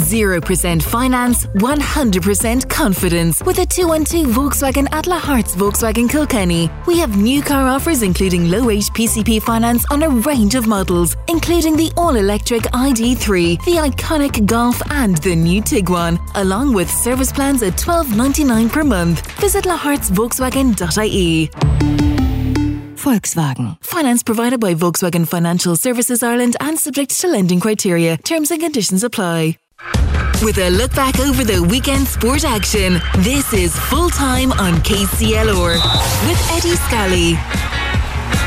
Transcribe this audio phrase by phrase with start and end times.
[0.00, 6.70] 0% finance, 100% confidence with a 212 Volkswagen at Laharts Volkswagen Kilkenny.
[6.86, 11.16] We have new car offers including low rate PCP finance on a range of models,
[11.28, 17.32] including the all electric ID3, the iconic Golf, and the new Tiguan, along with service
[17.32, 19.30] plans at $12.99 per month.
[19.40, 21.50] Visit lahartsvolkswagen.ie.
[23.00, 23.76] Volkswagen.
[23.82, 28.18] Finance provided by Volkswagen Financial Services Ireland and subject to lending criteria.
[28.18, 29.56] Terms and conditions apply.
[30.42, 35.74] With a look back over the weekend sport action, this is Full Time on KCLR
[36.26, 37.79] with Eddie Scally.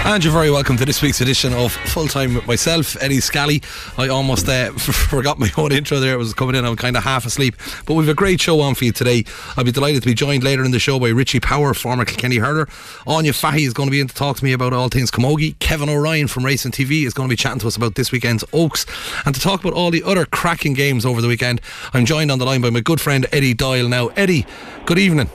[0.05, 3.61] And you're very welcome to this week's edition of Full Time with myself, Eddie Scally.
[3.97, 6.13] I almost uh, forgot my own intro there.
[6.13, 7.55] I was coming in, I'm kind of half asleep.
[7.85, 9.23] But we've a great show on for you today.
[9.55, 12.37] I'll be delighted to be joined later in the show by Richie Power, former Kenny
[12.37, 12.67] hurler.
[13.07, 15.57] Anya Fahy is going to be in to talk to me about all things Camogie.
[15.59, 18.43] Kevin O'Ryan from Racing TV is going to be chatting to us about this weekend's
[18.51, 18.85] Oaks.
[19.25, 21.62] And to talk about all the other cracking games over the weekend,
[21.93, 23.87] I'm joined on the line by my good friend Eddie Doyle.
[23.87, 24.45] Now, Eddie,
[24.85, 25.29] good evening.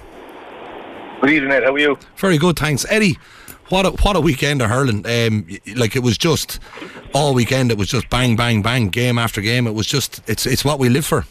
[1.21, 1.65] Good evening, Ed.
[1.65, 1.99] How are you?
[2.17, 2.87] Very good, thanks.
[2.89, 3.19] Eddie,
[3.69, 5.05] what a, what a weekend of hurling.
[5.07, 6.59] Um, like it was just
[7.15, 7.71] all weekend.
[7.71, 9.67] It was just bang, bang, bang, game after game.
[9.67, 11.25] It was just it's it's what we live for.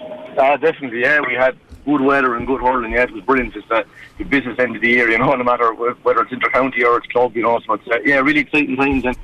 [0.00, 1.20] Uh, definitely, yeah.
[1.20, 2.92] We had good weather and good hurling.
[2.92, 3.54] Yeah, it was brilliant.
[3.54, 3.84] It's the,
[4.18, 7.06] the business end of the year, you know, no matter whether it's intercounty or it's
[7.08, 7.60] club, you know.
[7.66, 9.04] So it's uh, yeah, really exciting times.
[9.04, 9.16] And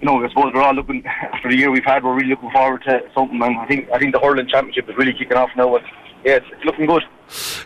[0.00, 2.04] you know, I suppose we're all looking after the year we've had.
[2.04, 3.40] We're really looking forward to something.
[3.42, 5.78] And I think I think the hurling championship is really kicking off now.
[6.24, 7.02] Yeah, it's, looking good.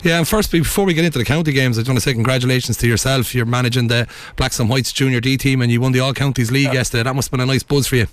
[0.02, 2.12] Yeah, and first, before we get into the county games, I just want to say
[2.12, 3.34] congratulations to yourself.
[3.34, 6.50] You're managing the Blacks and Whites Junior D team, and you won the All Counties
[6.50, 6.72] League yeah.
[6.74, 7.04] yesterday.
[7.04, 8.06] That must have been a nice buzz for you.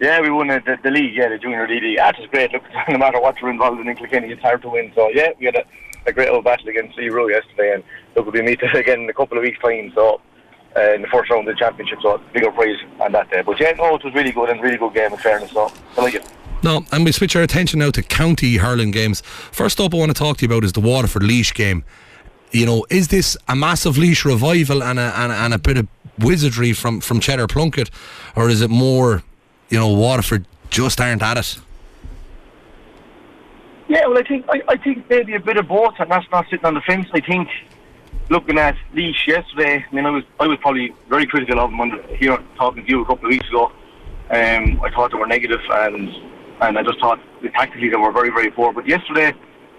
[0.00, 1.98] Yeah, we won the, the, the league, yeah, the Junior D league.
[1.98, 2.52] That was great.
[2.52, 4.92] Look, no matter what you're involved in in Kilkenny, it's hard to win.
[4.94, 5.64] So yeah, we had a,
[6.06, 9.10] a great old battle against Lee Rowe yesterday, and look, we'll be meeting again in
[9.10, 9.92] a couple of weeks' time.
[9.94, 10.20] So.
[10.76, 13.40] Uh, in the first round of the championship, so bigger prize on that day.
[13.40, 15.50] But yeah, no, it was really good and really good game in fairness.
[15.50, 16.30] So I like it.
[16.62, 19.20] No, and we switch our attention now to county hurling games.
[19.52, 21.84] First up, I want to talk to you about is the Waterford Laois game.
[22.50, 25.76] You know, is this a massive Laois revival and a, and a, and a bit
[25.76, 25.86] of
[26.18, 27.90] wizardry from, from Cheddar Plunkett,
[28.34, 29.22] or is it more,
[29.68, 31.58] you know, Waterford just aren't at it?
[33.88, 36.46] Yeah, well, I think I, I think maybe a bit of both, and that's not
[36.50, 37.08] sitting on the fence.
[37.12, 37.48] I think
[38.28, 41.80] looking at Laois yesterday, I mean, I was I was probably very critical of them
[41.80, 43.72] on here talking to you a couple of weeks ago.
[44.30, 46.10] Um, I thought they were negative, and
[46.60, 47.20] and I just thought
[47.54, 48.72] tactically they were very, very poor.
[48.72, 49.32] But yesterday,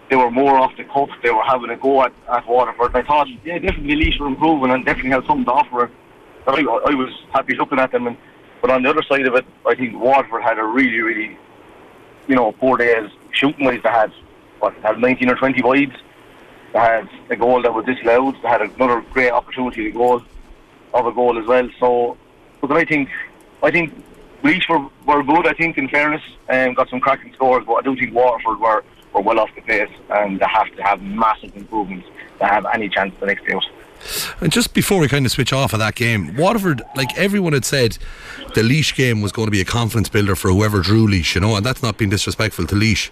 [0.10, 1.10] they were more off the cuff.
[1.22, 2.96] They were having a go at, at Waterford.
[2.96, 5.92] I thought, yeah, definitely Laois were improving and definitely had something to offer.
[6.48, 8.08] I, I was happy looking at them.
[8.08, 8.18] And,
[8.62, 11.38] but on the other side of it, I think Waterford had a really, really,
[12.28, 13.82] you know, poor days shooting wise.
[13.84, 14.12] They had,
[14.60, 15.96] what, had 19 or 20 wides.
[16.74, 18.36] They had a goal that was disallowed.
[18.42, 20.22] They had another great opportunity to goal,
[20.94, 21.70] of a goal as well.
[21.80, 22.18] So,
[22.62, 23.10] but I think,
[23.62, 23.94] I think
[24.44, 27.82] Laois were, were good, I think, in fairness, and got some cracking scores, but I
[27.82, 28.84] don't think Waterford were,
[29.14, 32.08] were well off the pace, and they have to have massive improvements
[32.40, 33.66] to have any chance the next out.
[34.40, 37.66] And just before we kind of switch off of that game, Waterford, like everyone had
[37.66, 37.98] said,
[38.56, 41.42] the Laois game was going to be a confidence builder for whoever drew Laois, you
[41.42, 43.10] know, and that's not being disrespectful to Laois.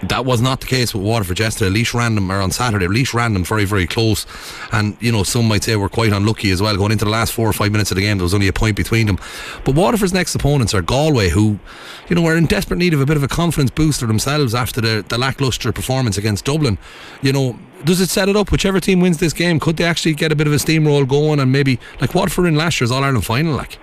[0.00, 1.70] That was not the case with Waterford yesterday.
[1.70, 2.88] Laois random or on Saturday.
[2.88, 4.26] Laois random very, very close.
[4.72, 6.76] And, you know, some might say we're quite unlucky as well.
[6.76, 8.52] Going into the last four or five minutes of the game, there was only a
[8.52, 9.18] point between them.
[9.64, 11.60] But Waterford's next opponents are Galway, who,
[12.08, 14.80] you know, are in desperate need of a bit of a confidence booster themselves after
[14.80, 16.78] the, the lacklustre performance against Dublin.
[17.20, 18.50] You know, does it set it up?
[18.50, 21.38] Whichever team wins this game, could they actually get a bit of a steamroll going
[21.38, 23.78] and maybe, like Waterford in last year's All Ireland final, like?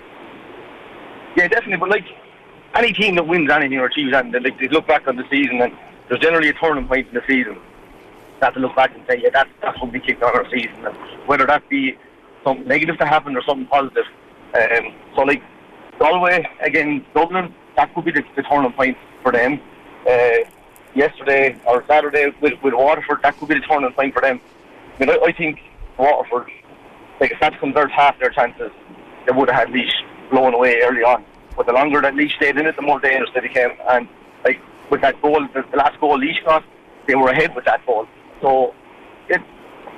[1.36, 1.78] Yeah, definitely.
[1.78, 2.04] But, like,
[2.74, 5.62] any team that wins anything or achieves anything, like, they look back on the season
[5.62, 5.72] and
[6.10, 7.56] there's generally a turning point in the season.
[8.42, 10.84] Have to look back and say, yeah, that's, that's when we kicked on our season.
[10.84, 11.96] And whether that be
[12.42, 14.04] something negative to happen or something positive.
[14.54, 15.42] Um, so, like,
[16.00, 19.60] Galway against Dublin, that could be the, the turning point for them.
[20.08, 20.38] Uh,
[20.94, 24.40] yesterday or Saturday with, with Waterford, that could be the turning point for them.
[24.96, 25.60] I mean, I, I think
[25.96, 26.50] Waterford,
[27.20, 28.72] like, if that converts half their chances,
[29.26, 29.92] they would have had Laois
[30.30, 31.24] blown away early on.
[31.56, 33.70] But the longer that Laois stayed in it, the more dangerous they became.
[33.88, 34.08] And,
[34.44, 34.60] like,
[34.90, 36.64] with that goal, the, last goal Laois got,
[37.06, 38.06] they were ahead with that goal.
[38.40, 38.74] So
[39.28, 39.40] it,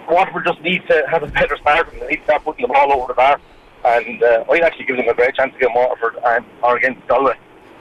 [0.08, 2.72] Waterford just needs to have a better start and they need to start putting the
[2.72, 3.40] ball over the bar.
[3.84, 7.37] And uh, I'd actually give them a great chance against Waterford and, or against Galway.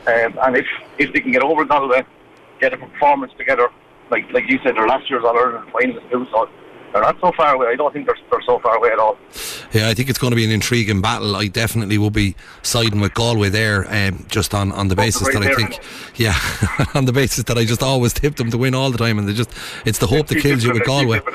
[0.07, 0.65] Um, and if,
[0.97, 2.03] if they can get over Galway,
[2.59, 3.69] get a performance together,
[4.09, 6.49] like like you said, their last year's All Ireland finalists too, so
[6.91, 7.67] they're not so far away.
[7.67, 9.17] I don't think they're, they're so far away at all.
[9.71, 11.35] Yeah, I think it's going to be an intriguing battle.
[11.35, 15.43] I definitely will be siding with Galway there, um, just on, on the basis that
[15.43, 15.79] I think,
[16.15, 16.35] yeah,
[16.93, 19.27] on the basis that I just always tip them to win all the time, and
[19.27, 19.51] they just
[19.85, 21.21] it's the hope that kills you with Galway.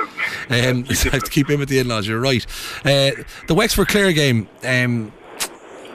[0.49, 2.09] Um, I have to keep in with the in-laws.
[2.09, 2.45] You're right.
[2.85, 3.13] Uh,
[3.47, 5.13] the Wexford Clare game, um,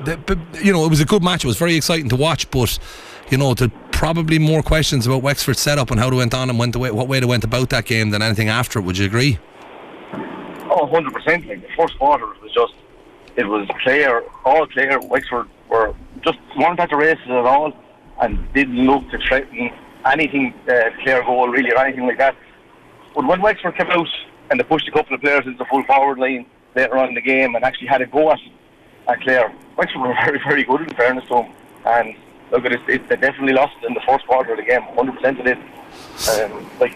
[0.06, 1.44] the, you know, it was a good match.
[1.44, 2.80] It was very exciting to watch, but
[3.30, 6.58] you know, the probably more questions about Wexford's setup and how they went on and
[6.58, 8.82] went the way, what way they went about that game than anything after it.
[8.84, 9.40] Would you agree?
[10.74, 11.50] Oh, 100%.
[11.50, 12.74] Like the first quarter was just,
[13.36, 15.00] it was clear, all clear.
[15.02, 17.74] Wexford were just weren't at the races at all
[18.22, 19.70] and didn't look to threaten
[20.06, 22.38] anything, uh, clear goal really or anything like that.
[23.14, 24.08] But when Wexford came out
[24.50, 27.16] and they pushed a couple of players into the full forward line later on in
[27.16, 28.40] the game and actually had a go at,
[29.10, 31.54] at Clare, Wexford were very, very good in fairness to them.
[31.86, 32.16] And
[32.50, 35.40] look at it, it, they definitely lost in the first quarter of the game, 100%
[35.42, 35.58] of it.
[36.30, 36.96] Um, like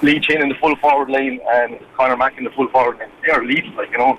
[0.00, 3.10] Lee Chin in the full forward line and Conor Mack in the full forward line,
[3.24, 4.18] they are elite, like, you know.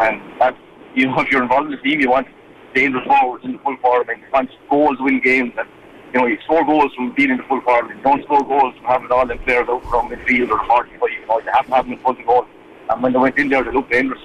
[0.00, 0.56] And that's,
[0.94, 2.28] you know, if you're involved in the team, you want
[2.74, 4.20] dangerous forwards in the full forward line.
[4.20, 5.52] You want goals win games.
[5.58, 5.68] And,
[6.14, 7.96] you know, you score goals from being in the full forward.
[7.96, 10.92] You don't score goals from having all them players out from midfield or 45.
[10.92, 12.46] You know, you have to have them in front of goal.
[12.90, 14.20] And when they went in there, they looked dangerous.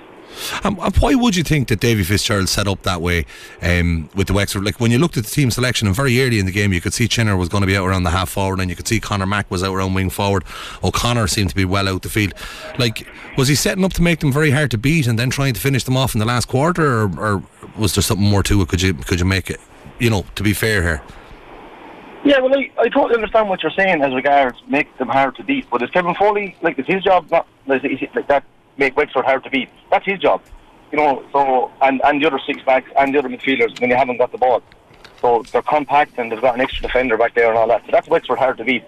[0.64, 3.26] Um, why would you think that Davy Fitzgerald set up that way
[3.62, 4.64] um, with the Wexford?
[4.64, 6.82] Like when you looked at the team selection, and very early in the game, you
[6.82, 8.88] could see Chinner was going to be out around the half forward, and you could
[8.88, 10.44] see Conor Mack was out around wing forward.
[10.84, 12.34] O'Connor seemed to be well out the field.
[12.78, 13.08] Like,
[13.38, 15.60] was he setting up to make them very hard to beat, and then trying to
[15.60, 17.44] finish them off in the last quarter, or, or
[17.78, 18.68] was there something more to it?
[18.68, 19.60] Could you could you make it?
[20.00, 21.02] You know, to be fair here.
[22.24, 25.44] Yeah, well, I, I totally understand what you're saying as regards make them hard to
[25.44, 25.68] beat.
[25.72, 27.84] But is Kevin Foley like it's his job not like,
[28.16, 28.44] like that
[28.78, 29.70] make Wexford hard to beat?
[29.90, 30.42] That's his job,
[30.92, 31.24] you know.
[31.32, 34.32] So and and the other six backs and the other midfielders when they haven't got
[34.32, 34.62] the ball,
[35.22, 37.84] so they're compact and they've got an extra defender back there and all that.
[37.86, 38.84] So that's Wexford hard to beat.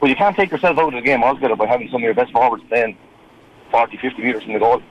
[0.00, 2.14] But you can't take yourself out of the game altogether by having some of your
[2.14, 2.96] best forwards playing
[3.70, 4.82] 40, 50 metres from the goal.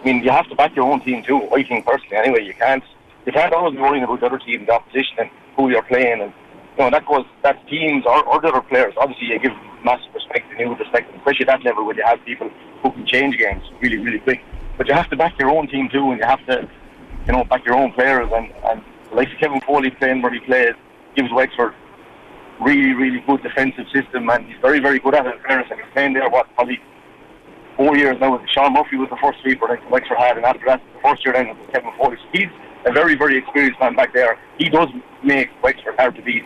[0.00, 1.48] I mean, you have to back your own team too.
[1.52, 2.82] I think personally, anyway, you can't
[3.26, 6.20] you can't always be worrying about the other team, the opposition, and who you're playing
[6.20, 6.32] and
[6.76, 8.94] you know, that goes, that's teams or, or the other players.
[8.96, 9.52] Obviously, you give
[9.84, 12.50] massive respect and you respect especially at that level where you have people
[12.82, 14.40] who can change games really, really quick.
[14.76, 16.68] But you have to back your own team too, and you have to,
[17.26, 18.28] you know, back your own players.
[18.34, 18.82] And, and
[19.12, 20.74] like Kevin Foley playing where he plays
[21.14, 21.74] gives Wexford
[22.60, 25.40] really, really good defensive system, and he's very, very good at it.
[25.46, 26.80] Fairness, and he's playing there what probably
[27.76, 28.44] four years now.
[28.46, 31.34] Sean Murphy was the first sweeper that Wexford had, and after that, the first year
[31.34, 32.16] then was Kevin Foley.
[32.16, 32.50] So he's
[32.84, 34.38] a very, very experienced man back there.
[34.58, 34.88] He does
[35.22, 36.44] make Wexford hard to beat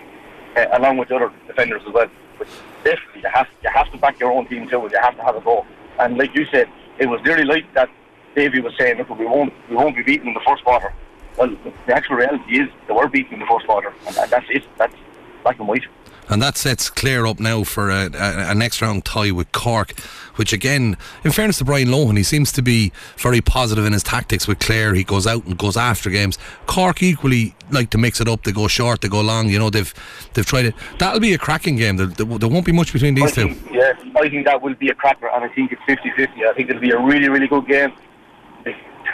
[0.58, 2.08] uh, along with the other defenders as well.
[2.38, 2.48] But
[2.84, 4.88] definitely, you have you have to back your own team too.
[4.90, 5.66] You have to have a go.
[5.98, 6.68] And like you said,
[6.98, 7.88] it was nearly like that.
[8.34, 10.92] Davy was saying, look, we won't we won't be beaten in the first quarter.
[11.36, 11.56] Well,
[11.86, 14.64] the actual reality is they were beaten in the first quarter, and, and that's it.
[14.76, 14.94] That's
[15.42, 15.84] black and white.
[16.28, 19.98] And that sets Clare up now for a, a, a, next round tie with Cork,
[20.36, 24.02] which again, in fairness to Brian Lohan, he seems to be very positive in his
[24.02, 24.94] tactics with Clare.
[24.94, 26.38] He goes out and goes after games.
[26.66, 28.44] Cork equally like to mix it up.
[28.44, 29.48] They go short, they go long.
[29.48, 29.92] You know, they've
[30.34, 30.74] they've tried it.
[30.98, 31.96] That'll be a cracking game.
[31.96, 33.54] There, there, won't be much between these I two.
[33.70, 36.46] Yeah, I think that will be a cracker, and I think it's 50-50.
[36.46, 37.92] I think it'll be a really, really good game.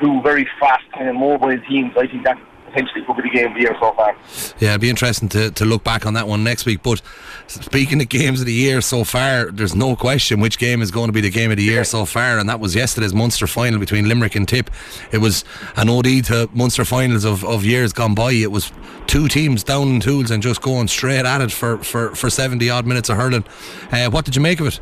[0.01, 1.97] Two very fast kind of mobile teams.
[1.97, 2.37] I think that
[2.75, 4.17] potentially could be the game of the year so far.
[4.59, 6.83] Yeah, it'd be interesting to, to look back on that one next week.
[6.83, 7.01] But
[7.47, 11.09] speaking of games of the year so far, there's no question which game is going
[11.09, 11.83] to be the game of the year yeah.
[11.83, 14.71] so far, and that was yesterday's Munster final between Limerick and Tip.
[15.13, 15.45] It was
[15.77, 18.33] an OD to Munster finals of, of years gone by.
[18.33, 18.73] It was
[19.07, 22.69] two teams down in tools and just going straight at it for, for, for 70
[22.71, 23.45] odd minutes of hurling.
[23.93, 24.81] Uh, what did you make of it?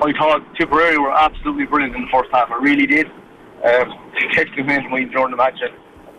[0.00, 2.50] I thought Tipperary were absolutely brilliant in the first half.
[2.50, 3.06] I really did.
[3.64, 3.98] Um,
[4.34, 5.58] texted me during the match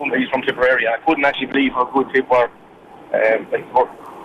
[0.08, 0.88] he's from Tipperary.
[0.88, 2.50] I couldn't actually believe how good Tip were.
[3.12, 3.48] Um,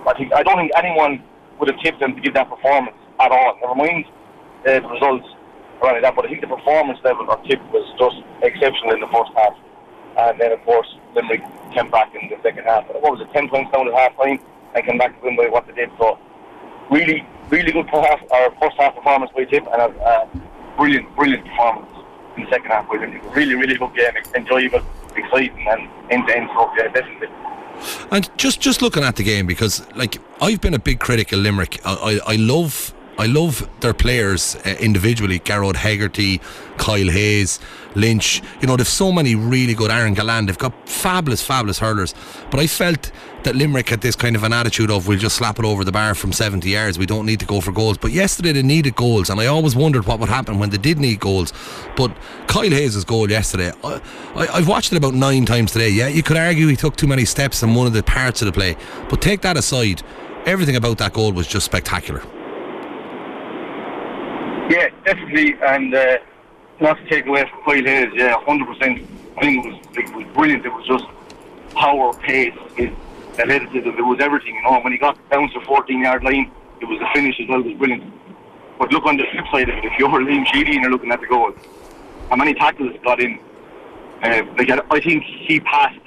[0.06, 1.22] I think I don't think anyone
[1.58, 3.58] would have tipped them to give that performance at all.
[3.60, 4.04] Never mind
[4.66, 5.26] uh, the results
[5.80, 8.92] or any of that, but I think the performance level of Tip was just exceptional
[8.92, 9.56] in the first half.
[10.16, 12.86] And then, of course, Limerick came back in the second half.
[12.88, 14.38] What was it, 10 points down at half time
[14.74, 15.90] and came back to win by what they did.
[15.98, 16.18] So,
[16.90, 20.30] really, really good half, our first half performance by Tip and a, a
[20.76, 21.90] brilliant, brilliant performance
[22.36, 22.96] in the second half by.
[23.34, 24.82] Really, really good game, enjoyable
[25.16, 25.88] exciting and
[26.50, 26.70] stuff.
[26.76, 27.28] Yeah, definitely.
[28.10, 31.40] And just just looking at the game because like I've been a big critic of
[31.40, 31.80] Limerick.
[31.84, 35.38] I I, I love I love their players uh, individually.
[35.38, 36.40] Gearóid Hegarty,
[36.78, 37.60] Kyle Hayes,
[37.94, 38.42] Lynch.
[38.60, 39.90] You know, they've so many really good.
[39.90, 40.46] Aaron Gillane.
[40.46, 42.14] They've got fabulous, fabulous hurlers.
[42.50, 43.10] But I felt
[43.44, 45.92] that Limerick had this kind of an attitude of we'll just slap it over the
[45.92, 46.98] bar from 70 yards.
[46.98, 47.98] We don't need to go for goals.
[47.98, 50.98] But yesterday they needed goals, and I always wondered what would happen when they did
[50.98, 51.52] need goals.
[51.96, 54.00] But Kyle Hayes' goal yesterday, I,
[54.34, 55.90] have watched it about nine times today.
[55.90, 58.46] Yeah, you could argue he took too many steps in one of the parts of
[58.46, 58.76] the play.
[59.08, 60.02] But take that aside,
[60.46, 62.22] everything about that goal was just spectacular.
[64.70, 66.16] Yeah, definitely, and uh,
[66.80, 69.06] not to take away from Hayes, yeah, 100%.
[69.36, 70.64] I think it was, it was brilliant.
[70.66, 71.04] It was just
[71.74, 72.92] power, pace, it,
[73.38, 74.80] athleticism, it was everything, you know.
[74.80, 76.50] When he got down to the 14 yard line,
[76.80, 78.12] it was the finish as well, it was brilliant.
[78.78, 81.12] But look on the flip side of it, if you're Liam Sheedy and you're looking
[81.12, 81.52] at the goal,
[82.30, 83.38] how many tackles got in?
[84.22, 86.00] Uh, like I think he passed,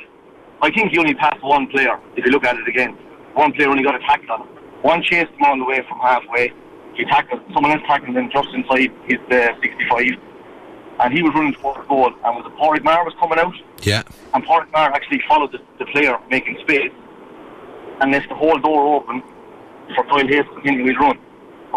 [0.61, 2.93] I think he only passed one player, if you look at it again.
[3.33, 4.47] one player only got a tackle on him.
[4.81, 6.51] One chased him all the way from halfway.
[6.95, 10.17] He tackled, someone else tackled him just inside his uh, 65.
[10.99, 12.11] And he was running towards the goal.
[12.23, 14.03] And when the Pádraig Maher was coming out, Yeah.
[14.33, 16.91] and Pádraig Maher actually followed the, the player making space
[18.01, 19.21] and left the whole door open
[19.95, 21.17] for Kyle Hayes to continue his run.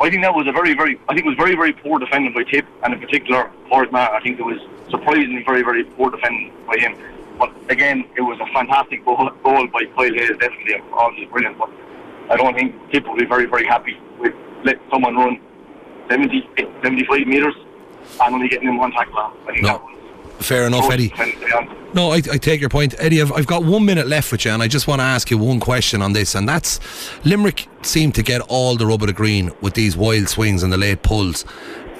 [0.00, 2.32] I think that was a very, very, I think it was very, very poor defending
[2.32, 4.14] by Tip, and in particular Pádraig Maher.
[4.14, 4.58] I think it was
[4.90, 6.96] surprisingly very, very poor defending by him.
[7.38, 11.58] But again, it was a fantastic goal, goal by Kyle Hayes, definitely, obviously brilliant.
[11.58, 11.70] But
[12.30, 14.32] I don't think Tip will be very, very happy with
[14.64, 15.40] letting someone run
[16.08, 16.48] 70,
[16.82, 17.54] 75 metres
[18.22, 19.34] and only getting him one tackle off.
[19.60, 19.88] No.
[20.38, 21.08] Fair enough, Eddie.
[21.08, 21.94] defending, to be honest.
[21.94, 23.20] No, I, I take your point, Eddie.
[23.20, 25.36] I've, I've got one minute left with you, and I just want to ask you
[25.36, 26.80] one question on this, and that's
[27.26, 30.72] Limerick seem to get all the rub of the green with these wild swings and
[30.72, 31.44] the late pulls.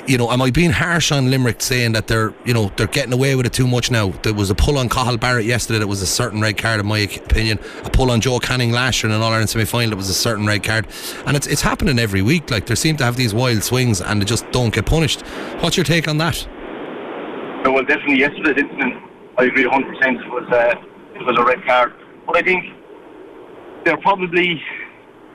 [0.07, 3.13] You know, am I being harsh on Limerick saying that they're, you know, they're getting
[3.13, 4.09] away with it too much now?
[4.23, 6.87] There was a pull on Cathal Barrett yesterday that was a certain red card, in
[6.87, 7.59] my opinion.
[7.85, 10.09] A pull on Joe Canning last year in an All Ireland semi final that was
[10.09, 10.87] a certain red card,
[11.27, 12.51] and it's it's happening every week.
[12.51, 15.21] Like they seem to have these wild swings and they just don't get punished.
[15.61, 16.47] What's your take on that?
[17.65, 18.95] Well, definitely yesterday's incident,
[19.37, 19.73] I agree 100%.
[19.73, 20.75] It was, uh,
[21.15, 21.93] it was a red card.
[22.27, 22.65] But I think
[23.85, 24.63] they're probably,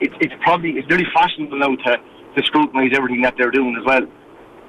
[0.00, 1.96] it's, it's probably, it's really fashionable now to,
[2.36, 4.06] to scrutinise everything that they're doing as well.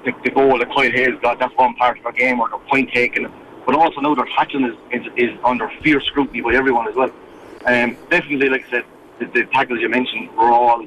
[0.04, 2.58] The, the goal that Kyle Hayes got, that's one part of their game, or their
[2.70, 3.26] point taking.
[3.66, 7.10] But also now their tackling is, is, is under fierce scrutiny by everyone as well.
[7.66, 8.84] Um, definitely, like I said,
[9.18, 10.86] the, the tackles you mentioned were all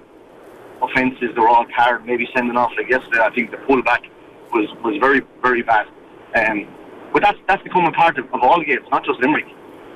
[0.82, 2.72] offences, they were all card, maybe sending off.
[2.78, 4.10] Like yesterday, I think the pullback
[4.54, 5.88] was, was very, very bad.
[6.34, 6.68] Um,
[7.14, 9.46] but that's that's becoming part of, of all games, not just Limerick.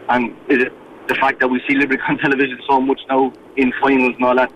[0.10, 0.72] And it
[1.08, 4.36] the fact that we see Limerick on television so much now in finals and all
[4.36, 4.52] that,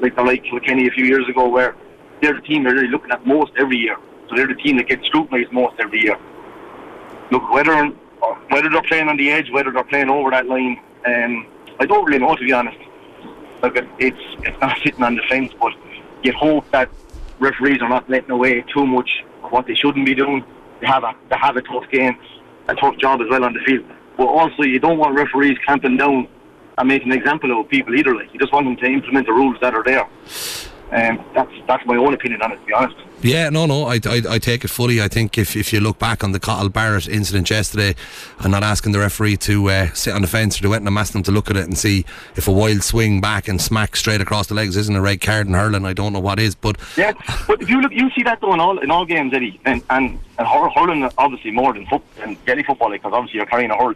[0.00, 1.76] like they're like Kilkenny a few years ago, where
[2.20, 3.96] they're the team they're really looking at most every year.
[4.28, 6.16] So they're the team that gets scrutinised most every year.
[7.30, 7.86] Look, whether
[8.50, 11.46] whether they're playing on the edge, whether they're playing over that line, um,
[11.78, 12.78] I don't really know to be honest.
[13.62, 15.72] Look, it's it's not sitting on the fence, but
[16.22, 16.90] you hope that
[17.38, 20.44] referees are not letting away too much of what they shouldn't be doing.
[20.80, 22.18] They have a they have a tough game,
[22.68, 23.86] a tough job as well on the field.
[24.16, 26.28] But also, you don't want referees clamping down
[26.78, 28.14] and making an example of people either.
[28.14, 30.06] Like you just want them to implement the rules that are there.
[30.92, 32.96] And that's that's my own opinion on it, to be honest.
[33.22, 35.02] Yeah, no, no, I, I, I take it fully.
[35.02, 37.94] I think if, if you look back on the Cathal Barrett incident yesterday,
[38.38, 40.86] I'm not asking the referee to uh, sit on the fence or do anything.
[40.86, 42.06] I'm asking them to look at it and see
[42.36, 45.46] if a wild swing back and smack straight across the legs isn't a red card
[45.46, 45.84] in hurling.
[45.84, 47.12] I don't know what is, but Yeah,
[47.46, 49.82] but if you look, you see that though in all in all games, Eddie, and
[49.90, 53.70] and, and hur- hurling obviously more than foot and Gaelic football because obviously you're carrying
[53.70, 53.94] a hurl.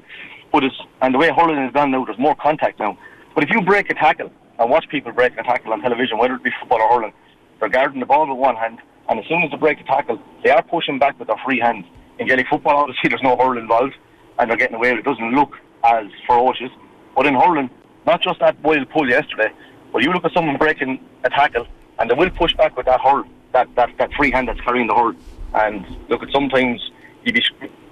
[0.52, 2.98] But it's and the way hurling is done now, there's more contact now.
[3.34, 6.34] But if you break a tackle and watch people break a tackle on television, whether
[6.34, 7.12] it be football or hurling,
[7.60, 10.20] they're guarding the ball with one hand, and as soon as they break a tackle,
[10.42, 11.84] they are pushing back with their free hand.
[12.18, 13.94] In Gaelic football, obviously there's no hurl involved,
[14.38, 15.04] and they're getting away it.
[15.04, 16.70] Doesn't look as ferocious.
[17.14, 17.70] But in hurling,
[18.06, 19.52] not just that wild pull yesterday,
[19.92, 21.66] but you look at someone breaking a tackle,
[21.98, 24.88] and they will push back with that hurl, that, that, that free hand that's carrying
[24.88, 25.14] the hurl.
[25.54, 26.80] And look at sometimes
[27.24, 27.42] you be,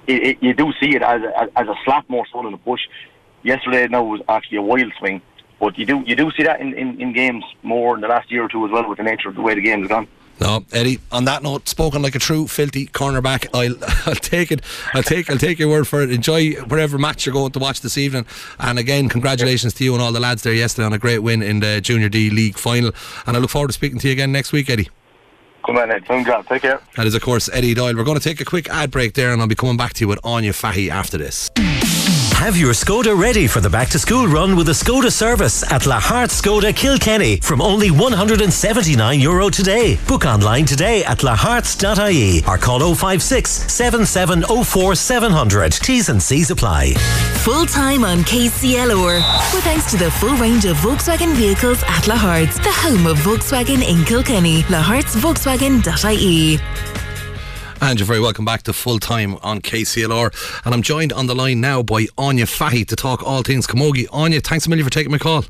[0.09, 2.81] it, you do see it as a, as a slap more so than a push.
[3.45, 5.21] Yesterday, now was actually a wild swing,
[5.62, 8.33] but you do you do see that in, in, in games more in the last
[8.33, 10.09] year or two as well with the nature of the way the game's gone.
[10.40, 10.99] no, Eddie.
[11.12, 13.47] On that note, spoken like a true filthy cornerback.
[13.54, 13.76] I'll
[14.07, 14.61] I'll take it.
[14.92, 16.11] I'll take I'll take your word for it.
[16.11, 18.26] Enjoy whatever match you're going to watch this evening.
[18.59, 21.45] And again, congratulations to you and all the lads there yesterday on a great win
[21.45, 22.90] in the Junior D League final.
[23.28, 24.88] And I look forward to speaking to you again next week, Eddie.
[25.64, 26.04] Come on, Ed.
[26.07, 26.45] Fine job.
[26.49, 26.81] Take care.
[26.97, 27.95] That is, of course, Eddie Doyle.
[27.95, 30.00] We're going to take a quick ad break there, and I'll be coming back to
[30.00, 31.50] you with Anya Fahy after this.
[32.42, 35.87] Have your Skoda ready for the back to school run with a Skoda service at
[35.87, 39.96] La Hart Skoda Kilkenny from only €179 Euro today.
[40.08, 45.72] Book online today at laharts.ie or call 056 7704 700.
[45.75, 46.94] T's and C's apply.
[47.44, 49.22] Full time on KCLR.
[49.54, 53.88] With thanks to the full range of Volkswagen vehicles at Laharts, the home of Volkswagen
[53.88, 54.62] in Kilkenny.
[54.64, 56.58] lahartsvolkswagen.ie.
[57.84, 60.62] And you're very welcome back to full time on KCLR.
[60.64, 64.06] And I'm joined on the line now by Anya Fahy to talk all things Camogie.
[64.12, 65.44] Anya, thanks a million for taking my call.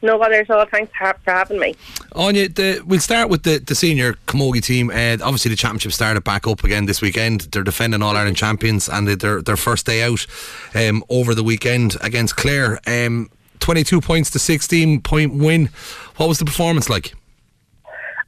[0.00, 0.64] No bother at all.
[0.64, 1.76] Thanks for for having me.
[2.12, 4.88] Anya, the, we'll start with the, the senior Camogie team.
[4.88, 7.42] Uh, obviously, the championship started back up again this weekend.
[7.52, 10.24] They're defending All Ireland champions, and they- their their first day out
[10.74, 12.80] um, over the weekend against Clare.
[12.86, 15.68] Um, 22 points to 16 point win.
[16.16, 17.12] What was the performance like?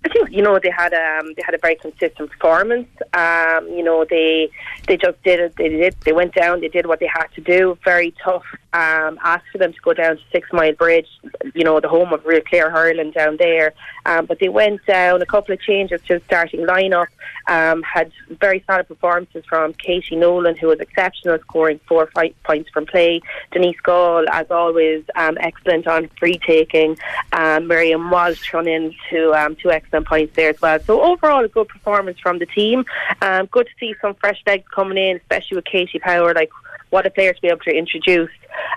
[0.04, 2.88] I think you know, they had um, they had a very consistent performance.
[3.14, 4.50] Um, you know, they
[4.88, 5.56] they just did it.
[5.56, 5.97] They did.
[6.04, 6.61] They went down.
[6.61, 7.78] They did what they had to do.
[7.85, 8.44] Very tough.
[8.73, 11.06] Um, asked for them to go down to Sixmilebridge.
[11.54, 13.75] You know, the home of Real Clare hurling down there.
[14.04, 15.23] Um, but they went down.
[15.23, 17.06] A couple of changes to the starting lineup.
[17.49, 22.08] Um, had very solid performances from Katie Nolan, who was exceptional, scoring four
[22.44, 23.20] points from play.
[23.50, 26.96] Denise Gaule, as always, um, excellent on free taking.
[27.32, 30.78] Um, Miriam Walsh thrown in to um, two excellent points there as well.
[30.80, 32.84] So overall, a good performance from the team.
[33.20, 36.32] Um, good to see some fresh legs coming in, especially with Katie Power.
[36.34, 36.50] Like
[36.92, 38.30] what a player to be able to introduce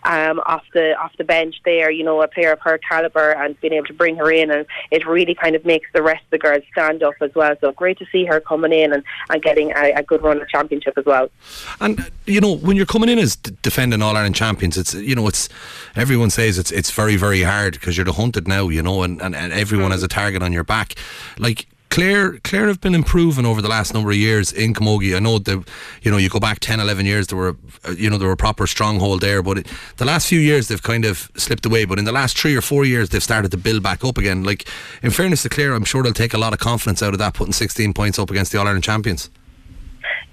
[0.03, 1.91] um, off the off the bench there.
[1.91, 4.65] You know, a player of her caliber and being able to bring her in, and
[4.89, 7.55] it really kind of makes the rest of the girls stand up as well.
[7.59, 10.47] So great to see her coming in and, and getting a, a good run of
[10.47, 11.29] championship as well.
[11.81, 15.15] And you know, when you're coming in as d- defending All Ireland champions, it's you
[15.15, 15.49] know, it's
[15.97, 19.21] everyone says it's it's very very hard because you're the hunted now, you know, and,
[19.21, 19.93] and, and everyone mm.
[19.93, 20.95] has a target on your back.
[21.37, 25.15] Like Clare, Clare have been improving over the last number of years in Camogie.
[25.15, 25.65] I know that
[26.01, 27.55] you know you go back 10, 11 years, there were
[27.87, 30.83] uh, you know there were proper stronghold there, but it, the last few years they've
[30.83, 31.85] kind of slipped away.
[31.85, 34.43] But in the last three or four years, they've started to build back up again.
[34.43, 34.67] Like
[35.03, 37.33] in fairness to Clare, I'm sure they'll take a lot of confidence out of that,
[37.33, 39.29] putting 16 points up against the All Ireland champions.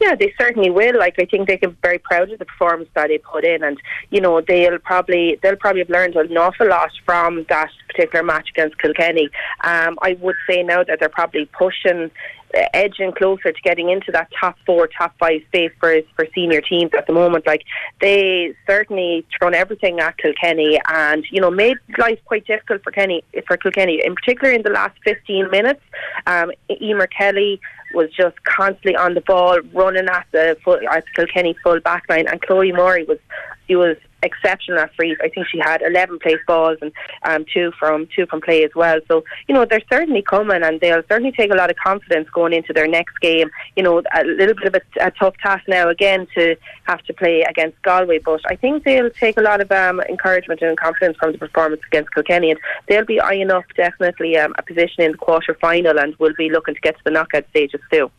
[0.03, 0.99] Yeah, they certainly will.
[0.99, 3.63] Like I think they can be very proud of the performance that they put in,
[3.63, 3.79] and
[4.11, 8.49] you know they'll probably they'll probably have learned an awful lot from that particular match
[8.51, 9.31] against Kilkenny.
[9.63, 12.11] Um, I would say now that they're probably pushing
[12.53, 16.61] uh, edging closer to getting into that top four, top five space for for senior
[16.61, 17.47] teams at the moment.
[17.47, 17.63] Like
[18.01, 23.23] they certainly thrown everything at Kilkenny, and you know made life quite difficult for Kenny
[23.47, 25.81] for Kilkenny, in particular in the last 15 minutes.
[26.27, 27.61] Um, Emer Kelly
[27.95, 32.27] was just constantly on the ball, running at the full, at Kilkenny full back line,
[32.29, 33.19] and Chloe Morey was
[33.67, 34.91] she was exceptional at.
[35.01, 36.93] I think she had 11 place balls and
[37.25, 38.99] um, two from two from play as well.
[39.09, 42.53] So you know they're certainly coming, and they'll certainly take a lot of confidence going
[42.53, 43.51] into their next game.
[43.77, 47.15] You know a little bit of a, a tough task now again to have to
[47.15, 51.17] play against Galway, but I think they'll take a lot of um, encouragement and confidence
[51.19, 55.13] from the performance against Kilkenny, and they'll be eyeing up definitely um, a position in
[55.13, 58.11] the quarter final, and will be looking to get to the knockout stages too.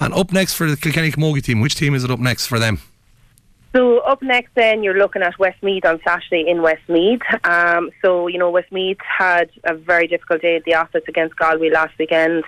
[0.00, 2.58] And up next for the Kilkenny Camogie team, which team is it up next for
[2.58, 2.80] them?
[3.74, 7.22] So up next, then you're looking at Westmeath on Saturday in Westmeath.
[7.42, 11.70] Um, so you know Westmeath had a very difficult day at the office against Galway
[11.70, 12.44] last weekend.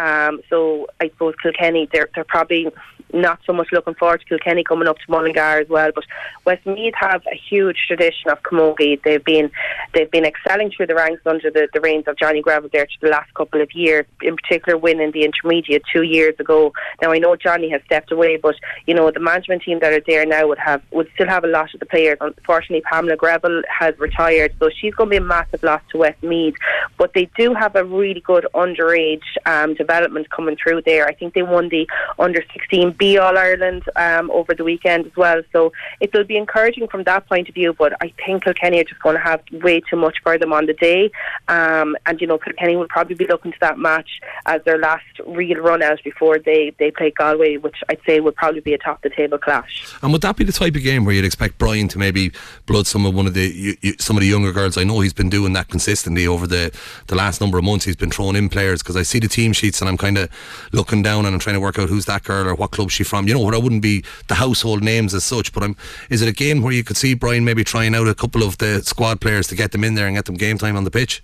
[0.00, 2.72] Um, so I suppose Kilkenny they're they're probably
[3.12, 5.90] not so much looking forward to Kilkenny coming up to Mullingar as well.
[5.94, 6.04] But
[6.44, 9.02] Westmeath have a huge tradition of camogie.
[9.02, 9.50] They've been
[9.92, 13.06] they've been excelling through the ranks under the, the reins of Johnny Greville there for
[13.06, 14.06] the last couple of years.
[14.22, 16.72] In particular, winning the intermediate two years ago.
[17.02, 18.54] Now I know Johnny has stepped away, but
[18.86, 21.48] you know the management team that are there now would have would still have a
[21.48, 22.18] lot of the players.
[22.20, 26.54] Unfortunately, Pamela Greville has retired, so she's going to be a massive loss to Westmeath.
[26.96, 31.06] But they do have a really good underage um, development coming through there.
[31.06, 35.16] I think they won the under 16 B All Ireland um, over the weekend as
[35.16, 35.42] well.
[35.52, 37.72] So it will be encouraging from that point of view.
[37.72, 40.66] But I think Kilkenny are just going to have way too much for them on
[40.66, 41.10] the day.
[41.48, 45.04] Um, and, you know, Kilkenny will probably be looking to that match as their last
[45.26, 48.78] real run out before they, they play Galway, which I'd say would probably be a
[48.78, 49.94] top the table clash.
[50.02, 52.30] And would that be the type of game where you'd expect Brian to maybe
[52.66, 54.76] blood some of one of the some of the younger girls?
[54.76, 56.70] I know he's been doing that consistently over the,
[57.06, 57.86] the last number of months.
[57.86, 60.28] He's been throwing in players because I see the team sheets and I'm kind of
[60.72, 63.08] looking down and I'm trying to work out who's that girl or what club she's
[63.08, 63.26] from.
[63.26, 65.76] You know, where I wouldn't be the household names as such, but I'm.
[66.10, 68.58] Is it a game where you could see Brian maybe trying out a couple of
[68.58, 70.90] the squad players to get them in there and get them game time on the
[70.90, 71.22] pitch?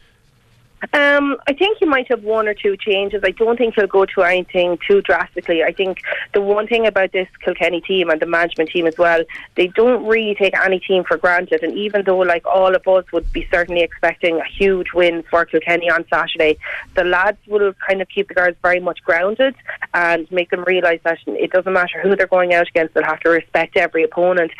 [0.92, 3.22] Um, I think he might have one or two changes.
[3.24, 5.62] I don't think he'll go to anything too drastically.
[5.64, 5.98] I think
[6.34, 9.22] the one thing about this Kilkenny team and the management team as well,
[9.54, 11.62] they don't really take any team for granted.
[11.62, 15.46] And even though, like all of us, would be certainly expecting a huge win for
[15.46, 16.58] Kilkenny on Saturday,
[16.94, 19.54] the lads will kind of keep the girls very much grounded
[19.94, 23.20] and make them realise that it doesn't matter who they're going out against; they'll have
[23.20, 24.52] to respect every opponent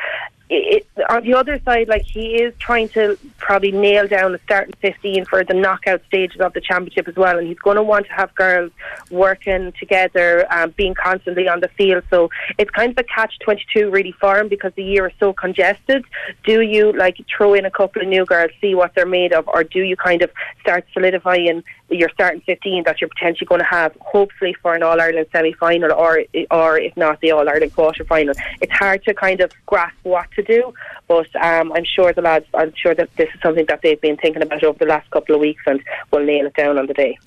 [0.48, 4.74] it, on the other side, like he is trying to probably nail down the starting
[4.80, 7.38] 15 for the knockout stages of the championship as well.
[7.38, 8.70] And he's going to want to have girls
[9.10, 12.04] working together, um, being constantly on the field.
[12.10, 15.32] So it's kind of a catch 22 really for him because the year is so
[15.32, 16.04] congested.
[16.44, 19.48] Do you like throw in a couple of new girls, see what they're made of,
[19.48, 20.30] or do you kind of
[20.60, 25.00] start solidifying your starting 15 that you're potentially going to have, hopefully for an All
[25.00, 28.34] Ireland semi final or, or if not the All Ireland quarter final?
[28.60, 30.72] It's hard to kind of grasp what to do.
[31.08, 34.16] But um, I'm sure the lads, I'm sure that this is something that they've been
[34.16, 36.94] thinking about over the last couple of weeks and will nail it down on the
[36.94, 37.18] day.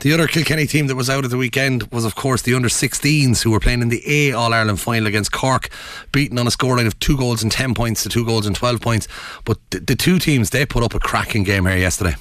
[0.00, 2.68] The other Kilkenny team that was out at the weekend was, of course, the under
[2.68, 5.68] 16s who were playing in the A All Ireland final against Cork,
[6.12, 8.80] beaten on a scoreline of two goals and 10 points to two goals and 12
[8.80, 9.08] points.
[9.44, 12.16] But the, the two teams, they put up a cracking game here yesterday.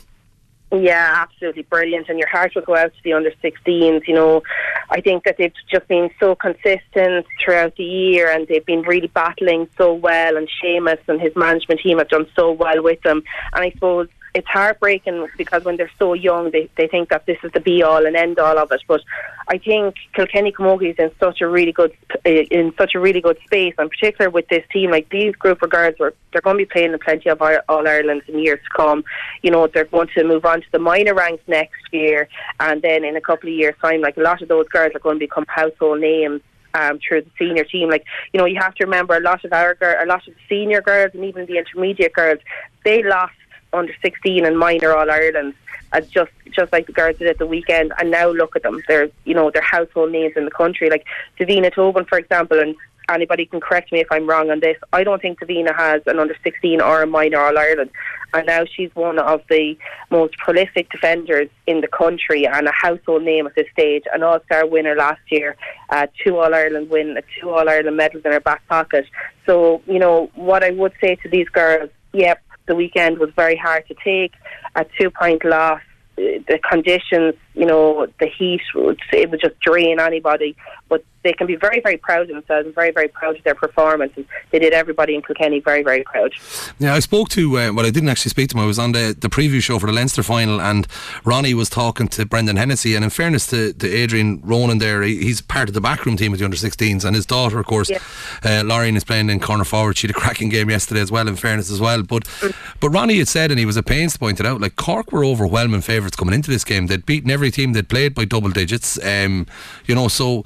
[0.71, 2.10] Yeah, absolutely brilliant.
[2.10, 4.08] And your heart will go out to the under 16s.
[4.08, 4.43] You know,
[4.89, 9.08] I think that they've just been so consistent throughout the year and they've been really
[9.08, 10.36] battling so well.
[10.36, 13.23] And Seamus and his management team have done so well with them.
[13.54, 17.38] And I suppose it's heartbreaking because when they're so young, they, they think that this
[17.41, 18.82] is the be all and end all of it.
[18.86, 19.02] But
[19.48, 21.95] I think Kilkenny Camogie is in such a really good
[22.26, 25.69] in such a really good space, and particular with this team, like these group of
[25.69, 28.69] girls, were they're going to be playing in plenty of All Ireland in years to
[28.76, 29.06] come.
[29.41, 32.28] You know, they're going to move on to the minor ranks next year,
[32.60, 35.00] and then in a couple of years' time, like a lot of those girls are
[35.00, 36.41] going to become household names
[36.74, 37.89] um, through the senior team.
[37.89, 40.34] Like you know, you have to remember a lot of our girls, a lot of
[40.34, 42.39] the senior girls, and even the intermediate girls,
[42.84, 43.34] they lost
[43.75, 45.53] under 16 and minor All Ireland,
[45.93, 47.93] uh, just just like the girls did at the weekend.
[47.99, 50.89] And now look at them; they're you know they're household names in the country.
[50.89, 51.05] Like
[51.39, 52.75] Davina Tobin, for example, and
[53.09, 54.77] anybody can correct me if I'm wrong on this.
[54.93, 57.91] I don't think Davina has an under 16 or a minor All Ireland.
[58.33, 59.77] And now she's one of the
[60.09, 64.03] most prolific defenders in the country and a household name at this stage.
[64.13, 65.55] An All Star winner last year,
[65.89, 69.05] uh, two All Ireland win, two All Ireland medals in her back pocket.
[69.45, 73.56] So, you know, what I would say to these girls, yep, the weekend was very
[73.56, 74.34] hard to take.
[74.75, 75.82] A two point loss,
[76.17, 80.55] uh, the conditions, you know, the heat, would, it would just drain anybody.
[80.89, 83.55] But they can be very, very proud of themselves and very, very proud of their
[83.55, 84.13] performance.
[84.15, 86.31] And they did everybody in Kilkenny very, very proud.
[86.77, 88.63] Yeah, I spoke to, uh, well, I didn't actually speak to him.
[88.63, 90.87] I was on the, the preview show for the Leinster final, and
[91.23, 92.93] Ronnie was talking to Brendan Hennessy.
[92.93, 96.31] And in fairness to, to Adrian Ronan there, he, he's part of the backroom team
[96.31, 97.03] with the under 16s.
[97.03, 97.99] And his daughter, of course, yeah.
[98.43, 99.97] uh, Lauren, is playing in corner forward.
[99.97, 102.03] She had a cracking game yesterday as well, in fairness as well.
[102.03, 102.55] But, mm.
[102.79, 105.11] but Ronnie had said, and he was at pains to point it out, like Cork
[105.11, 106.85] were overwhelming favourites coming into this game.
[106.85, 109.03] They'd beaten every team they'd played by double digits.
[109.03, 109.47] Um,
[109.86, 110.43] you know, so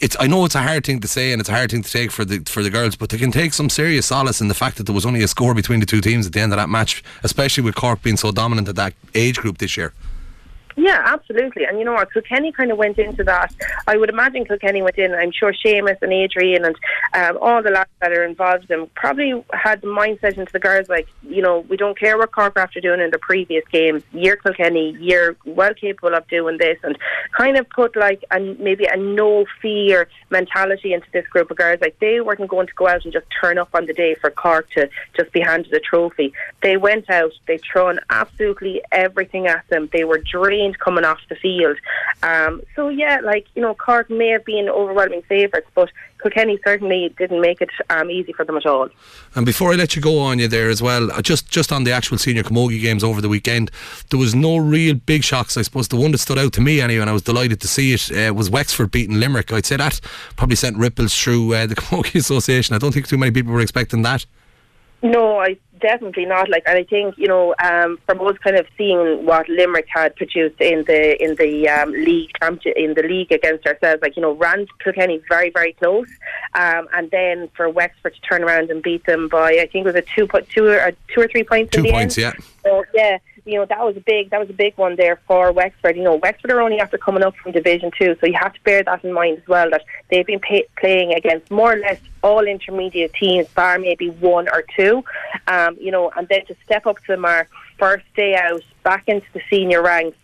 [0.00, 1.90] it's I know it's a hard thing to say and it's a hard thing to
[1.90, 4.54] take for the for the girls, but they can take some serious solace in the
[4.54, 6.58] fact that there was only a score between the two teams at the end of
[6.58, 9.92] that match, especially with Cork being so dominant at that age group this year.
[10.82, 11.64] Yeah, absolutely.
[11.64, 12.12] And you know what?
[12.12, 13.54] Kilkenny kind of went into that.
[13.86, 15.14] I would imagine Kilkenny went in.
[15.14, 16.74] I'm sure Seamus and Adrian and
[17.14, 20.88] um, all the lads that are involved in probably had the mindset into the girls
[20.88, 24.02] like, you know, we don't care what Cork are doing in the previous games.
[24.12, 24.96] You're Kilkenny.
[24.98, 26.98] You're well capable of doing this, and
[27.30, 31.80] kind of put like a maybe a no fear mentality into this group of girls.
[31.80, 34.30] Like they weren't going to go out and just turn up on the day for
[34.30, 36.32] Cork to just be handed a trophy.
[36.60, 37.32] They went out.
[37.46, 39.88] They thrown absolutely everything at them.
[39.92, 41.76] They were drained coming off the field.
[42.22, 45.90] Um, so yeah, like you know, Cork may have been overwhelming favourites, but
[46.22, 48.88] Kilkenny certainly didn't make it um, easy for them at all.
[49.34, 51.84] And before I let you go on you there as well, uh, just just on
[51.84, 53.70] the actual senior camogie games over the weekend,
[54.10, 55.56] there was no real big shocks.
[55.56, 57.68] I suppose the one that stood out to me anyway, and I was delighted to
[57.68, 59.52] see it, uh, was Wexford beating Limerick.
[59.52, 60.00] I'd say that
[60.36, 62.74] probably sent ripples through uh, the Camogie Association.
[62.74, 64.26] I don't think too many people were expecting that.
[65.02, 66.48] No, I definitely not.
[66.48, 70.16] Like, and I think you know, um, from us kind of seeing what Limerick had
[70.16, 72.30] produced in the in the um, league
[72.76, 76.08] in the league against ourselves, like you know, ran Kilkenny very very close,
[76.54, 79.92] um, and then for Wexford to turn around and beat them by I think it
[79.92, 81.72] was a two two or two or three points.
[81.72, 82.34] Two points, end.
[82.36, 82.44] yeah.
[82.64, 85.52] So yeah, you know that was a big that was a big one there for
[85.52, 85.96] Wexford.
[85.96, 88.60] You know, Wexford are only after coming up from Division Two, so you have to
[88.62, 89.68] bear that in mind as well.
[89.70, 94.48] That they've been pay- playing against more or less all intermediate teams, bar maybe one
[94.48, 95.04] or two.
[95.48, 99.04] Um, you know, and then to step up to the mark first day out, back
[99.08, 100.16] into the senior ranks,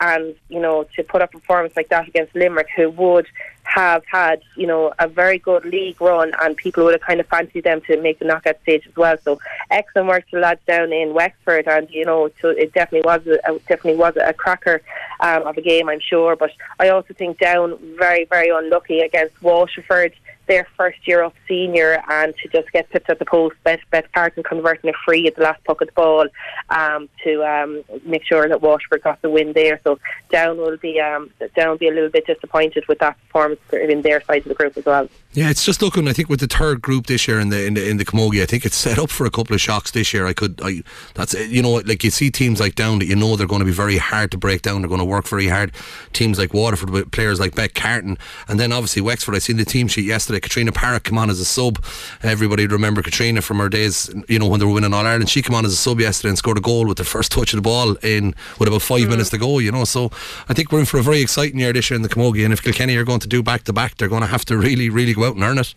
[0.00, 3.26] and you know to put up a performance like that against Limerick, who would
[3.64, 7.26] have had, you know, a very good league run and people would have kind of
[7.26, 9.16] fancied them to make the knockout stage as well.
[9.24, 9.38] So
[9.70, 13.58] excellent work to the lads down in Wexford and, you know, it definitely was a,
[13.68, 14.82] definitely was a cracker
[15.20, 16.36] um, of a game, I'm sure.
[16.36, 20.12] But I also think down very, very unlucky against Waterford
[20.52, 24.04] their first year up senior and to just get pipped at the post, Beth, Beth
[24.12, 26.26] Carton converting a free at the last pocket ball
[26.68, 29.80] um, to um, make sure that Waterford got the win there.
[29.82, 33.60] So Down will be um, Down will be a little bit disappointed with that performance
[33.72, 35.08] in their side of the group as well.
[35.32, 36.06] Yeah, it's just looking.
[36.06, 38.42] I think with the third group this year in the in the in the Camogie,
[38.42, 40.26] I think it's set up for a couple of shocks this year.
[40.26, 40.82] I could, I
[41.14, 43.64] that's you know, like you see teams like Down that you know they're going to
[43.64, 44.82] be very hard to break down.
[44.82, 45.72] They're going to work very hard.
[46.12, 49.34] Teams like Waterford players like Beth Carton, and then obviously Wexford.
[49.34, 50.40] I seen the team sheet yesterday.
[50.42, 51.82] Katrina Parrock come on as a sub.
[52.22, 55.30] Everybody remember Katrina from her days, you know, when they were winning All Ireland.
[55.30, 57.52] She came on as a sub yesterday and scored a goal with the first touch
[57.52, 59.10] of the ball in with about five mm.
[59.10, 59.58] minutes to go.
[59.58, 60.10] You know, so
[60.48, 62.44] I think we're in for a very exciting year this year in the Camogie.
[62.44, 64.56] And if Kilkenny are going to do back to back, they're going to have to
[64.56, 65.74] really, really go out and earn it.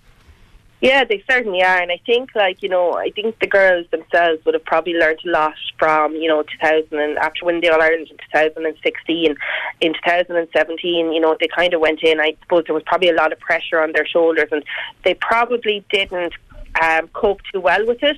[0.85, 4.45] Yeah, they certainly are, and I think, like you know, I think the girls themselves
[4.45, 7.81] would have probably learned a lot from you know 2000 and after winning the All
[7.81, 9.35] Ireland in 2016,
[9.81, 12.19] in 2017, you know, they kind of went in.
[12.19, 14.63] I suppose there was probably a lot of pressure on their shoulders, and
[15.03, 16.33] they probably didn't
[16.79, 18.17] um, cope too well with it.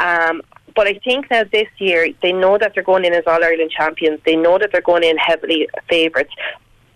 [0.00, 0.42] Um,
[0.74, 3.70] But I think now this year they know that they're going in as All Ireland
[3.70, 4.20] champions.
[4.24, 6.34] They know that they're going in heavily favourites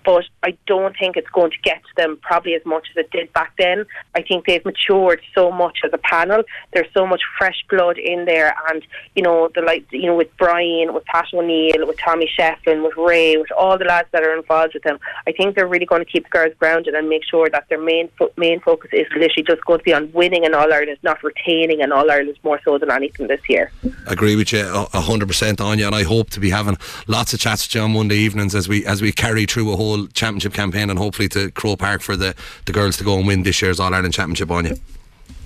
[0.04, 3.10] but I don't think it's going to get to them probably as much as it
[3.10, 3.84] did back then.
[4.14, 6.42] I think they've matured so much as a panel.
[6.72, 8.84] There's so much fresh blood in there, and
[9.14, 12.96] you know the like you know with Brian, with Pat O'Neill, with Tommy Shefflin, with
[12.96, 14.98] Ray, with all the lads that are involved with them.
[15.26, 17.80] I think they're really going to keep the girls grounded and make sure that their
[17.80, 20.98] main fo- main focus is literally just going to be on winning an All Ireland,
[21.02, 23.70] not retaining an All Ireland more so than anything this year.
[24.06, 24.62] Agree with you
[24.92, 27.92] hundred percent, Anya, and I hope to be having lots of chats with you on
[27.92, 31.28] Monday evenings as we as we carry through a whole whole championship campaign and hopefully
[31.28, 32.34] to Croke Park for the,
[32.66, 34.76] the girls to go and win this year's All Ireland Championship on you.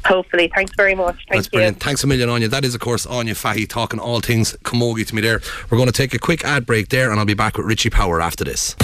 [0.04, 0.50] Hopefully.
[0.54, 1.16] Thanks very much.
[1.28, 1.80] Thank That's brilliant.
[1.80, 2.46] Thanks a million, Anya.
[2.46, 5.40] That is, of course, Anya Fahy talking all things Camogie to me there.
[5.68, 7.90] We're going to take a quick ad break there and I'll be back with Richie
[7.90, 8.74] Power after this.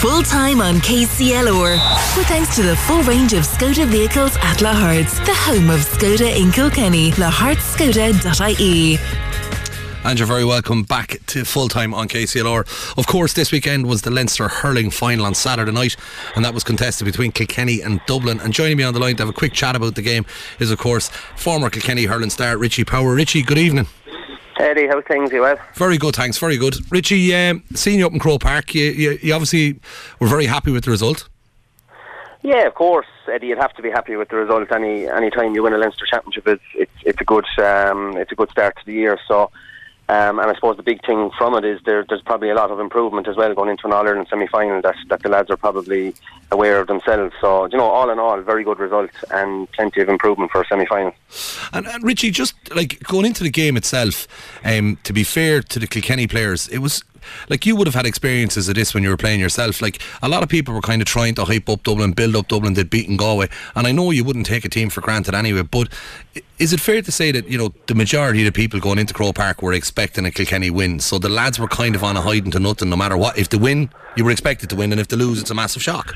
[0.00, 2.16] Full time on KCLR.
[2.16, 6.40] With thanks to the full range of Skoda vehicles at Laharts, the home of Skoda
[6.40, 7.10] in Kilkenny.
[7.12, 8.98] lahartzskoda.ie.
[10.04, 12.96] And you're very welcome back to full time on KCLR.
[12.96, 15.96] Of course, this weekend was the Leinster hurling final on Saturday night,
[16.36, 18.40] and that was contested between Kilkenny and Dublin.
[18.40, 20.24] And joining me on the line to have a quick chat about the game
[20.60, 23.14] is, of course, former Kilkenny hurling star Richie Power.
[23.14, 23.86] Richie, good evening.
[24.58, 25.58] Eddie, how things you well?
[25.74, 26.38] Very good, thanks.
[26.38, 26.76] Very good.
[26.90, 29.78] Richie, um, seeing you up in Croke Park, you, you, you obviously
[30.20, 31.28] were very happy with the result.
[32.42, 33.48] Yeah, of course, Eddie.
[33.48, 34.70] You'd have to be happy with the result.
[34.70, 38.30] Any any time you win a Leinster championship, it's it's, it's a good um, it's
[38.30, 39.18] a good start to the year.
[39.26, 39.50] So
[40.10, 42.70] um, and I suppose the big thing from it is there, there's probably a lot
[42.70, 45.50] of improvement as well going into an All Ireland semi final that, that the lads
[45.50, 46.14] are probably
[46.50, 47.34] aware of themselves.
[47.42, 50.66] So, you know, all in all, very good result and plenty of improvement for a
[50.66, 51.12] semi final.
[51.74, 54.26] And, and, Richie, just like going into the game itself,
[54.64, 57.04] um, to be fair to the Kilkenny players, it was
[57.48, 59.80] like you would have had experiences of this when you were playing yourself.
[59.80, 62.48] Like a lot of people were kind of trying to hype up Dublin, build up
[62.48, 65.62] Dublin, they'd beaten Galway, and I know you wouldn't take a team for granted anyway.
[65.62, 65.92] But
[66.58, 69.14] is it fair to say that you know the majority of the people going into
[69.14, 71.00] Croke Park were expecting a Kilkenny win?
[71.00, 73.38] So the lads were kind of on a hiding to nothing, no matter what.
[73.38, 75.82] If they win, you were expected to win, and if they lose, it's a massive
[75.82, 76.14] shock.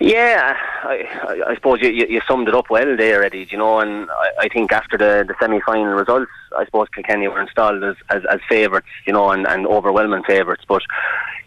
[0.00, 3.46] Yeah, I, I suppose you, you, you, summed it up well there, Eddie.
[3.50, 7.40] You know, and I, I think after the, the semi-final results, I suppose Kilkenny were
[7.40, 10.64] installed as, as, as favourites, you know, and, and overwhelming favourites.
[10.66, 10.82] But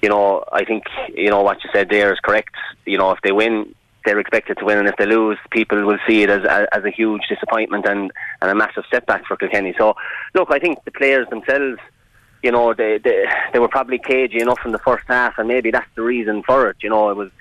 [0.02, 2.56] you know, I think you know what you said there is correct.
[2.86, 6.00] You know, if they win, they're expected to win, and if they lose, people will
[6.08, 9.76] see it as as, a huge disappointment and, and a massive setback for Kilkenny.
[9.78, 9.95] So,
[10.34, 11.80] look, I think the players themselves
[12.43, 15.71] you know, they, they they were probably cagey enough in the first half, and maybe
[15.71, 16.78] that's the reason for it.
[16.84, 17.32] You know, it was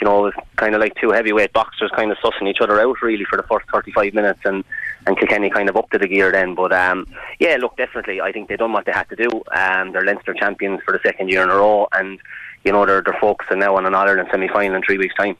[0.00, 3.24] you know, kind of like two heavyweight boxers kind of sussing each other out really
[3.24, 4.64] for the first 35 minutes and,
[5.06, 6.54] and Kilkenny kind of up to the gear then.
[6.54, 7.06] But um,
[7.38, 9.42] yeah, look, definitely, I think they've done what they had to do.
[9.52, 12.20] Um, they're Leinster champions for the second year in a row and
[12.64, 15.36] you know, they're, they're focusing now on an Ireland semi final in three weeks' time.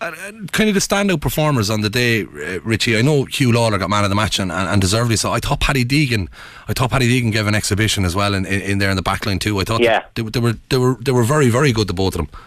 [0.00, 2.96] And, kind of the standout performers on the day, uh, Richie.
[2.96, 5.32] I know Huw Lawlor got man of the match and, and, and, deservedly so.
[5.32, 6.28] I thought Paddy Deegan,
[6.68, 9.02] I thought Paddy Deegan gave an exhibition as well in, in, in there in the
[9.02, 9.58] back line too.
[9.58, 10.04] I thought yeah.
[10.14, 12.40] they, they, were they were they were very very good the both of them.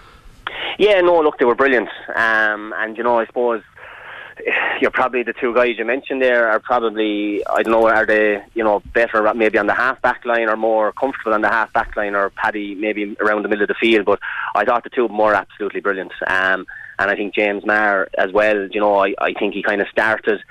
[0.79, 1.89] Yeah, no, look, they were brilliant.
[2.15, 3.62] Um, and, you know, I suppose
[4.81, 8.41] you're probably the two guys you mentioned there are probably I don't know are they
[8.53, 11.71] you know better maybe on the half back line or more comfortable on the half
[11.73, 14.19] back line or Paddy maybe around the middle of the field but
[14.55, 16.65] I thought the two of them were absolutely brilliant um,
[16.99, 19.88] and I think James Maher as well you know I, I think he kind of
[19.89, 20.41] started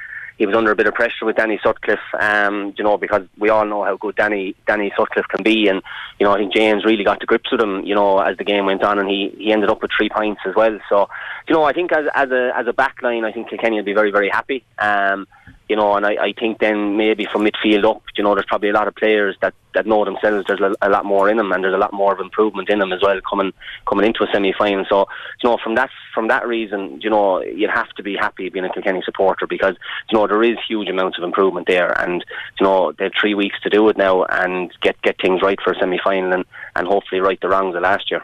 [0.43, 3.49] he was under a bit of pressure with Danny Sutcliffe, um, you know, because we
[3.49, 5.81] all know how good Danny Danny Sutcliffe can be, and
[6.19, 8.43] you know, I think James really got to grips with him, you know, as the
[8.43, 10.77] game went on, and he, he ended up with three points as well.
[10.89, 11.09] So,
[11.47, 13.85] you know, I think as as a as a back line, I think Kilkenny will
[13.85, 14.65] be very very happy.
[14.81, 15.29] Um,
[15.69, 18.69] you know, and I, I think then maybe from midfield up, you know, there's probably
[18.69, 21.51] a lot of players that, that know themselves there's a, a lot more in them
[21.51, 23.53] and there's a lot more of improvement in them as well coming
[23.89, 24.85] coming into a semi final.
[24.89, 25.07] So,
[25.43, 28.65] you know, from that from that reason, you know, you have to be happy being
[28.65, 29.77] a Kilkenny supporter because,
[30.11, 32.25] you know, there is huge amounts of improvement there and,
[32.61, 35.59] you know, they have three weeks to do it now and get, get things right
[35.63, 36.45] for a semi final and,
[36.77, 38.23] and hopefully right the wrongs of last year.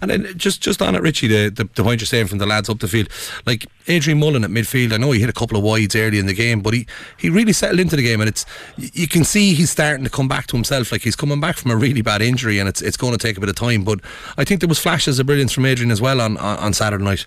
[0.00, 2.46] And then just just on it, Richie, the, the, the point you're saying from the
[2.46, 3.08] lads up the field,
[3.46, 6.26] like Adrian Mullen at midfield, I know he hit a couple of wides early in
[6.26, 8.44] the game, but he, he really settled into the game, and it's
[8.76, 10.90] you can see he's starting to come back to himself.
[10.90, 13.36] Like he's coming back from a really bad injury, and it's it's going to take
[13.36, 13.84] a bit of time.
[13.84, 14.00] But
[14.36, 17.04] I think there was flashes of brilliance from Adrian as well on on, on Saturday
[17.04, 17.26] night.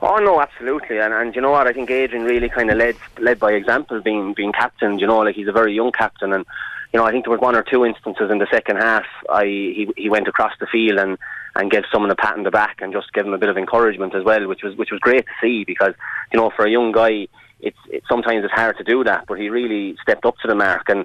[0.00, 1.66] Oh no, absolutely, and and you know what?
[1.66, 4.98] I think Adrian really kind of led led by example, being being captain.
[4.98, 6.46] You know, like he's a very young captain, and
[6.92, 9.06] you know I think there was one or two instances in the second half.
[9.28, 11.18] I he he went across the field and
[11.56, 13.58] and gave someone a pat on the back and just gave him a bit of
[13.58, 15.94] encouragement as well, which was which was great to see because
[16.32, 17.26] you know for a young guy
[17.60, 20.54] it's it, sometimes it's hard to do that, but he really stepped up to the
[20.54, 21.04] mark, and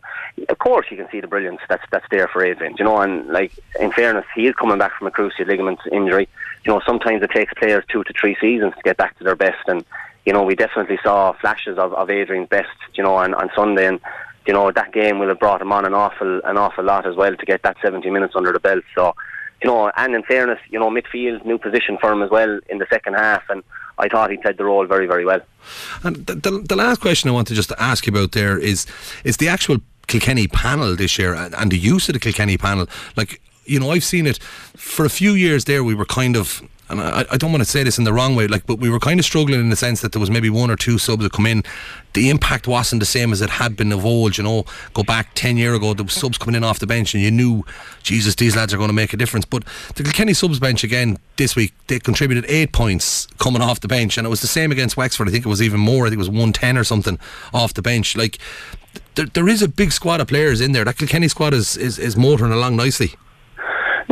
[0.49, 2.75] of course you can see the brilliance that's that's there for Adrian.
[2.77, 6.27] You know, and like in fairness, he is coming back from a cruciate ligament injury.
[6.65, 9.35] You know, sometimes it takes players two to three seasons to get back to their
[9.35, 9.83] best, and
[10.25, 12.77] you know we definitely saw flashes of, of Adrian's best.
[12.93, 13.99] You know, on, on Sunday, and
[14.45, 17.15] you know that game will have brought him on an awful an awful lot as
[17.15, 18.83] well to get that 70 minutes under the belt.
[18.93, 19.15] So,
[19.63, 22.77] you know, and in fairness, you know, midfield new position for him as well in
[22.77, 23.63] the second half, and
[23.97, 25.41] I thought he played the role very very well.
[26.03, 28.85] And the, the, the last question I want to just ask you about there is
[29.23, 29.77] is the actual
[30.07, 32.87] Kilkenny panel this year and, and the use of the Kilkenny panel.
[33.15, 34.39] Like you know, I've seen it
[34.75, 35.65] for a few years.
[35.65, 36.61] There, we were kind of
[36.99, 38.89] and I, I, don't want to say this in the wrong way, like, but we
[38.89, 41.23] were kind of struggling in the sense that there was maybe one or two subs
[41.23, 41.63] that come in.
[42.13, 44.37] The impact wasn't the same as it had been of old.
[44.37, 47.13] You know, go back ten year ago, there was subs coming in off the bench,
[47.13, 47.63] and you knew,
[48.03, 49.45] Jesus, these lads are going to make a difference.
[49.45, 49.63] But
[49.95, 54.17] the Kilkenny subs bench again this week, they contributed eight points coming off the bench,
[54.17, 55.27] and it was the same against Wexford.
[55.27, 56.05] I think it was even more.
[56.05, 57.19] I think it was one ten or something
[57.53, 58.15] off the bench.
[58.15, 58.37] Like,
[59.15, 60.85] there, there is a big squad of players in there.
[60.85, 63.15] That Kilkenny squad is is, is motoring along nicely.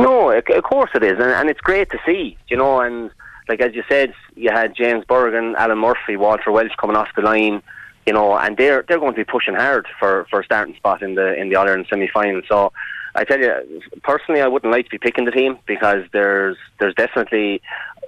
[0.02, 2.80] No, of course it is, and, and it's great to see, you know.
[2.80, 3.10] And
[3.48, 7.22] like as you said, you had James Bergin, Alan Murphy, Walter Walsh coming off the
[7.22, 7.62] line,
[8.06, 11.02] you know, and they're they're going to be pushing hard for for a starting spot
[11.02, 12.42] in the in the All Ireland semi final.
[12.48, 12.72] So.
[13.14, 16.94] I tell you, personally, I wouldn't like to be picking the team because there's there's
[16.94, 17.60] definitely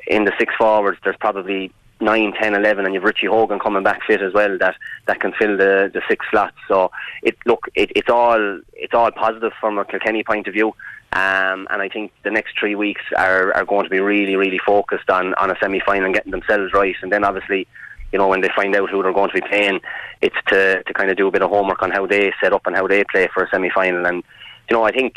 [0.06, 0.98] in the six forwards.
[1.04, 1.72] There's probably
[2.04, 5.32] 9, 10, 11, and you've Richie Hogan coming back fit as well that, that can
[5.32, 6.56] fill the, the six slots.
[6.68, 6.90] So
[7.22, 10.74] it look it, it's all it's all positive from a Kilkenny point of view.
[11.14, 14.58] Um, and I think the next three weeks are, are going to be really, really
[14.58, 16.96] focused on, on a semi final and getting themselves right.
[17.02, 17.68] And then obviously,
[18.12, 19.80] you know, when they find out who they're going to be playing,
[20.20, 22.66] it's to, to kind of do a bit of homework on how they set up
[22.66, 24.04] and how they play for a semi final.
[24.06, 24.24] And,
[24.68, 25.14] you know, I think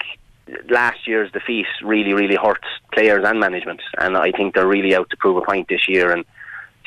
[0.70, 3.82] last year's defeat really, really hurts players and management.
[3.98, 6.12] And I think they're really out to prove a point this year.
[6.12, 6.26] And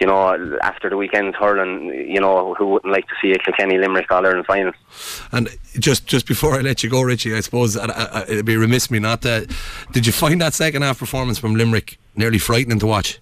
[0.00, 3.76] you know, after the weekend hurling, you know, who wouldn't like to see a Kilkenny
[3.78, 4.72] Limerick All Ireland final?
[5.30, 8.56] And just just before I let you go, Richie, I suppose I, I, it'd be
[8.56, 9.46] remiss me not to.
[9.92, 13.20] Did you find that second half performance from Limerick nearly frightening to watch?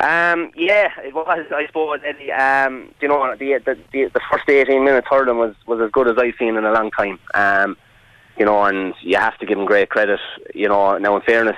[0.00, 1.46] Um, yeah, it was.
[1.54, 2.00] I suppose.
[2.04, 5.90] Eddie, um, you know, the, the the the first eighteen minutes hurling was was as
[5.92, 7.18] good as I've seen in a long time.
[7.32, 7.76] Um,
[8.36, 10.18] you know, and you have to give them great credit.
[10.52, 11.56] You know, now in fairness,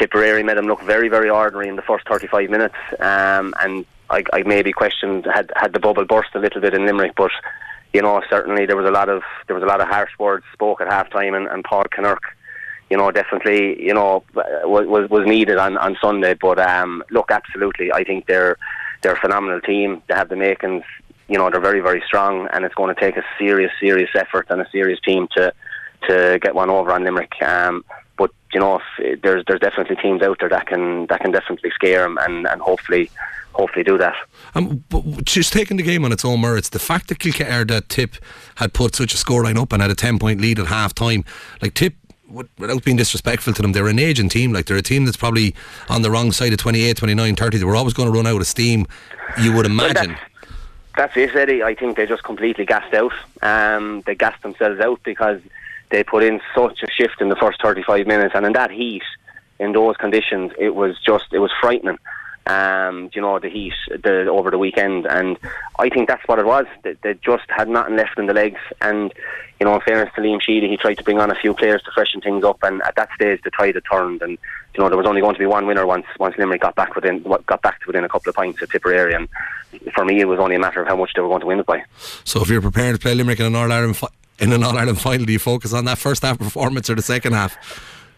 [0.00, 4.24] Tipperary made him look very, very ordinary in the first 35 minutes, um, and I,
[4.32, 7.30] I maybe questioned had had the bubble burst a little bit in Limerick, but
[7.92, 10.44] you know certainly there was a lot of there was a lot of harsh words
[10.52, 12.20] spoke at half time, and, and Paul Kinnerk,
[12.88, 16.34] you know, definitely you know was was needed on, on Sunday.
[16.34, 18.56] But um, look, absolutely, I think they're
[19.02, 20.02] they're a phenomenal team.
[20.08, 20.84] They have the makings.
[21.28, 24.46] You know, they're very, very strong, and it's going to take a serious, serious effort
[24.50, 25.52] and a serious team to
[26.08, 27.40] to get one over on Limerick.
[27.42, 27.84] Um,
[28.20, 31.70] but you know, if, there's there's definitely teams out there that can that can definitely
[31.70, 33.10] scare them and, and hopefully
[33.54, 34.14] hopefully do that.
[34.54, 37.88] Um, but just taking the game on its own merits, the fact that Kilkenny, that
[37.88, 38.16] Tip
[38.56, 41.24] had put such a scoreline up and had a ten point lead at half time,
[41.62, 41.94] like Tip
[42.58, 44.52] without being disrespectful to them, they're an aging team.
[44.52, 45.54] Like they're a team that's probably
[45.88, 47.58] on the wrong side of 28, 29, 30.
[47.58, 48.86] They were always going to run out of steam.
[49.42, 50.16] You would imagine.
[50.96, 51.64] That's, that's, it, Eddie.
[51.64, 53.12] I think they just completely gassed out.
[53.42, 55.40] Um, they gassed themselves out because
[55.90, 59.02] they put in such a shift in the first 35 minutes, and in that heat,
[59.58, 61.98] in those conditions, it was just it was frightening.
[62.46, 65.38] Um, you know the heat the, over the weekend, and
[65.78, 66.64] I think that's what it was.
[66.82, 69.12] They, they, just had nothing left in the legs, and
[69.60, 71.82] you know, in fairness to Liam Sheedy, he tried to bring on a few players
[71.82, 74.38] to freshen things up, and at that stage the tide had turned, and
[74.74, 76.94] you know there was only going to be one winner once once Limerick got back
[76.96, 79.28] within got back to within a couple of points at Tipperary, and
[79.94, 81.60] for me it was only a matter of how much they were going to win
[81.60, 81.84] it by.
[82.24, 83.98] So if you're prepared to play Limerick in an All Ireland
[84.40, 85.26] in an All Ireland final?
[85.26, 87.56] Do you focus on that first half performance or the second half?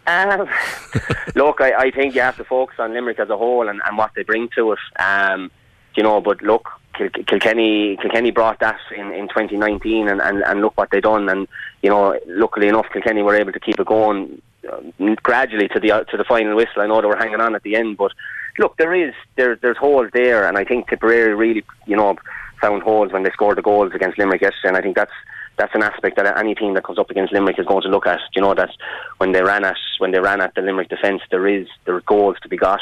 [0.07, 0.49] Um,
[1.35, 3.97] look, I, I, think you have to focus on Limerick as a whole and, and
[3.97, 4.79] what they bring to us.
[4.99, 5.51] Um,
[5.95, 10.61] you know, but look, Kil- Kilkenny Kilkenny brought that in, in 2019, and, and, and
[10.61, 11.29] look what they've done.
[11.29, 11.47] And
[11.83, 14.81] you know, luckily enough, Kilkenny were able to keep it going uh,
[15.23, 16.83] gradually to the uh, to the final whistle.
[16.83, 18.13] I know they were hanging on at the end, but
[18.59, 22.17] look, there is there, there's holes there, and I think Tipperary really, you know,
[22.61, 25.13] found holes when they scored the goals against Limerick yesterday, and I think that's
[25.59, 28.07] that's an aspect that any team that comes up against Limerick is going to look
[28.07, 28.21] at.
[28.35, 28.71] You know that
[29.19, 32.03] when they ran at when they ran at the Limerick defence, there is there are
[32.03, 32.81] goals to be got.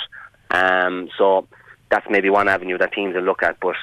[0.50, 1.46] Um, so
[1.90, 3.58] that's maybe one avenue that teams will look at.
[3.60, 3.76] But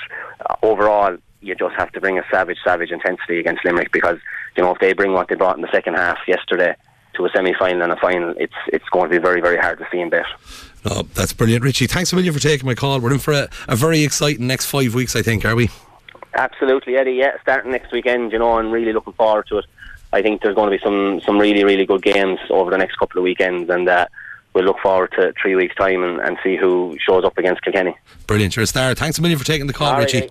[0.50, 4.18] uh, overall, you just have to bring a savage, savage intensity against Limerick because
[4.56, 6.76] you know if they bring what they brought in the second half yesterday
[7.16, 9.88] to a semi-final and a final, it's it's going to be very, very hard to
[9.92, 10.26] see in bet.
[10.86, 11.88] No, that's brilliant, Richie.
[11.88, 13.00] Thanks a million for taking my call.
[13.00, 15.70] We're in for a, a very exciting next five weeks, I think, are we?
[16.38, 17.14] Absolutely, Eddie.
[17.14, 19.66] Yeah, starting next weekend, you know, and really looking forward to it.
[20.14, 22.96] I think there's going to be some some really really good games over the next
[22.98, 24.06] couple of weekends, and uh,
[24.58, 27.96] we'll look forward to three weeks' time and, and see who shows up against Kilkenny.
[28.26, 28.56] Brilliant.
[28.56, 28.96] You're a star.
[28.96, 30.30] Thanks a million for taking the call, All right, Richie.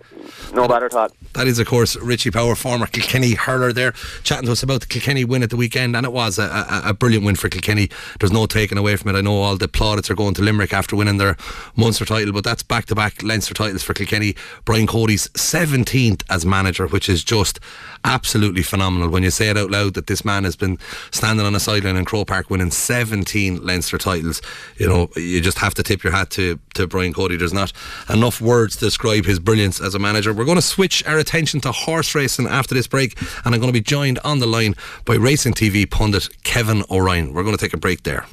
[0.52, 1.12] No bother thought.
[1.34, 3.92] That is, of course, Richie Power, former Kilkenny hurler there,
[4.24, 5.94] chatting to us about the Kilkenny win at the weekend.
[5.94, 7.88] And it was a, a, a brilliant win for Kilkenny.
[8.18, 9.18] There's no taking away from it.
[9.18, 11.36] I know all the plaudits are going to Limerick after winning their
[11.76, 14.34] Munster title, but that's back to back Leinster titles for Kilkenny.
[14.64, 17.60] Brian Cody's 17th as manager, which is just
[18.06, 20.78] absolutely phenomenal when you say it out loud that this man has been
[21.10, 24.40] standing on a sideline in Croke Park winning 17 Leinster titles.
[24.78, 27.36] You know, you just have to tip your hat to, to Brian Cody.
[27.36, 27.72] There's not
[28.08, 30.32] enough words to describe his brilliance as a manager.
[30.32, 33.72] We're going to switch our attention to horse racing after this break, and I'm going
[33.72, 37.34] to be joined on the line by racing TV pundit Kevin O'Ryan.
[37.34, 38.26] We're going to take a break there.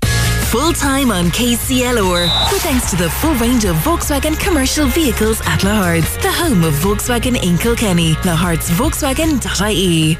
[0.53, 2.51] Full time on KCLR.
[2.53, 6.75] With thanks to the full range of Volkswagen commercial vehicles at Lahart's, the home of
[6.75, 8.13] Volkswagen in Kilkenny.
[8.21, 10.15] lahartsvolkswagen.ie.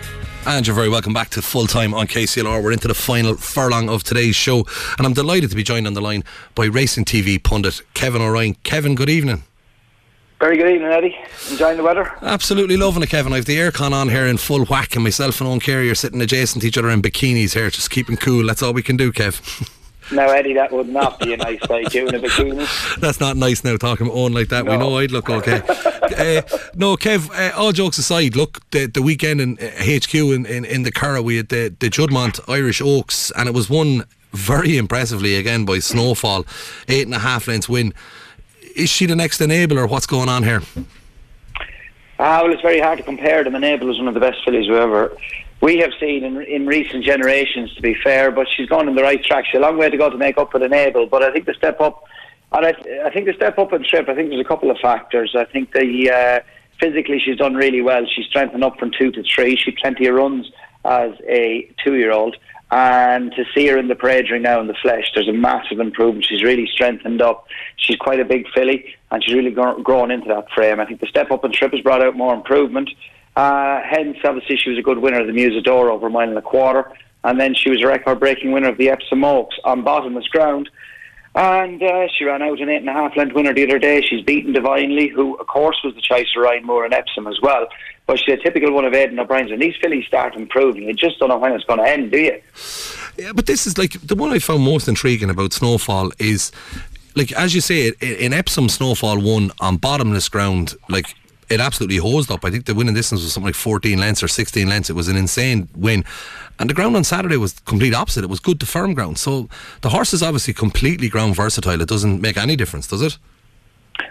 [0.48, 2.64] And you're very welcome back to full time on KCLR.
[2.64, 4.66] We're into the final furlong of today's show,
[4.98, 6.24] and I'm delighted to be joined on the line
[6.56, 8.56] by racing TV pundit Kevin O'Ryan.
[8.64, 9.44] Kevin, good evening.
[10.40, 11.16] Very good evening, Eddie.
[11.52, 12.12] Enjoying the weather?
[12.24, 13.34] Absolutely loving it, Kevin.
[13.34, 16.20] I've the aircon on here in full whack, and myself and Owen Carey are sitting
[16.20, 18.48] adjacent to each other in bikinis here, just keeping cool.
[18.48, 19.70] That's all we can do, Kev.
[20.14, 21.60] No, Eddie, that would not be a nice
[21.94, 22.98] you in a bikini.
[23.02, 24.66] That's not nice now, talking about Owen like that.
[24.66, 25.62] We know I'd look okay.
[25.68, 26.42] uh,
[26.76, 30.66] no, Kev, uh, all jokes aside, look, the, the weekend in uh, HQ in, in,
[30.66, 34.04] in the Curragh, we had the, the Juddmonte Irish Oaks, and it was won
[34.34, 36.46] very impressively again by Snowfall.
[36.88, 37.94] Eight and a half lengths win.
[38.76, 39.90] Is she the next enabler?
[39.90, 40.62] What's going on here?
[42.20, 43.56] Ah, well, it's very hard to compare them.
[43.56, 45.16] Enable is one of the best fillies we ever
[45.64, 49.02] we have seen in, in recent generations, to be fair, but she's gone in the
[49.02, 49.46] right track.
[49.46, 51.54] She's a long way to go to make up for Enable, but I think the
[51.54, 52.04] step up,
[52.52, 52.74] and I,
[53.06, 55.38] I think the step up in trip, I think there's a couple of factors.
[55.38, 56.40] I think the uh,
[56.82, 58.06] physically she's done really well.
[58.14, 59.56] She's strengthened up from two to three.
[59.56, 60.52] She plenty of runs
[60.84, 62.36] as a two-year-old.
[62.70, 65.80] And to see her in the parade ring now in the flesh, there's a massive
[65.80, 66.26] improvement.
[66.26, 67.48] She's really strengthened up.
[67.78, 70.82] She's quite a big filly, and she's really gro- grown into that frame.
[70.82, 72.90] I think the step up in trip has brought out more improvement.
[73.36, 76.38] Uh, hence, obviously, she was a good winner of the Musidora over a mile and
[76.38, 76.92] a quarter.
[77.24, 80.70] And then she was a record breaking winner of the Epsom Oaks on bottomless ground.
[81.36, 84.02] And uh, she ran out an eight and a half length winner the other day.
[84.02, 87.40] She's beaten Divinely, who, of course, was the choice of Ryan Moore and Epsom as
[87.42, 87.68] well.
[88.06, 89.52] But she's a typical one of Aidan O'Brien's.
[89.52, 90.84] And these fillies start improving.
[90.84, 92.40] You just don't know when it's going to end, do you?
[93.18, 96.52] Yeah, but this is like the one I found most intriguing about Snowfall is
[97.16, 101.16] like as you say, in Epsom Snowfall won on bottomless ground, like
[101.50, 102.46] it absolutely hosed up.
[102.46, 104.90] I think the winning distance was something like 14 lengths or 16 lengths.
[104.90, 106.04] It was an insane win.
[106.60, 108.24] And the ground on Saturday was complete opposite.
[108.24, 109.18] It was good to firm ground.
[109.18, 109.50] So
[109.82, 111.82] the horse is obviously completely ground versatile.
[111.82, 113.18] It doesn't make any difference, does it?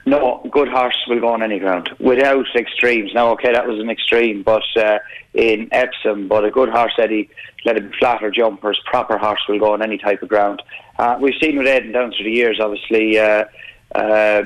[0.07, 3.12] No, good horse will go on any ground without extremes.
[3.14, 4.99] Now, okay, that was an extreme, but uh,
[5.35, 7.28] in Epsom, but a good horse, Eddie,
[7.64, 10.62] let it be flat or jumpers, proper horse will go on any type of ground.
[10.99, 13.18] Uh, we've seen with Aidan down through the years, obviously.
[13.18, 13.45] Uh,
[13.95, 14.43] uh,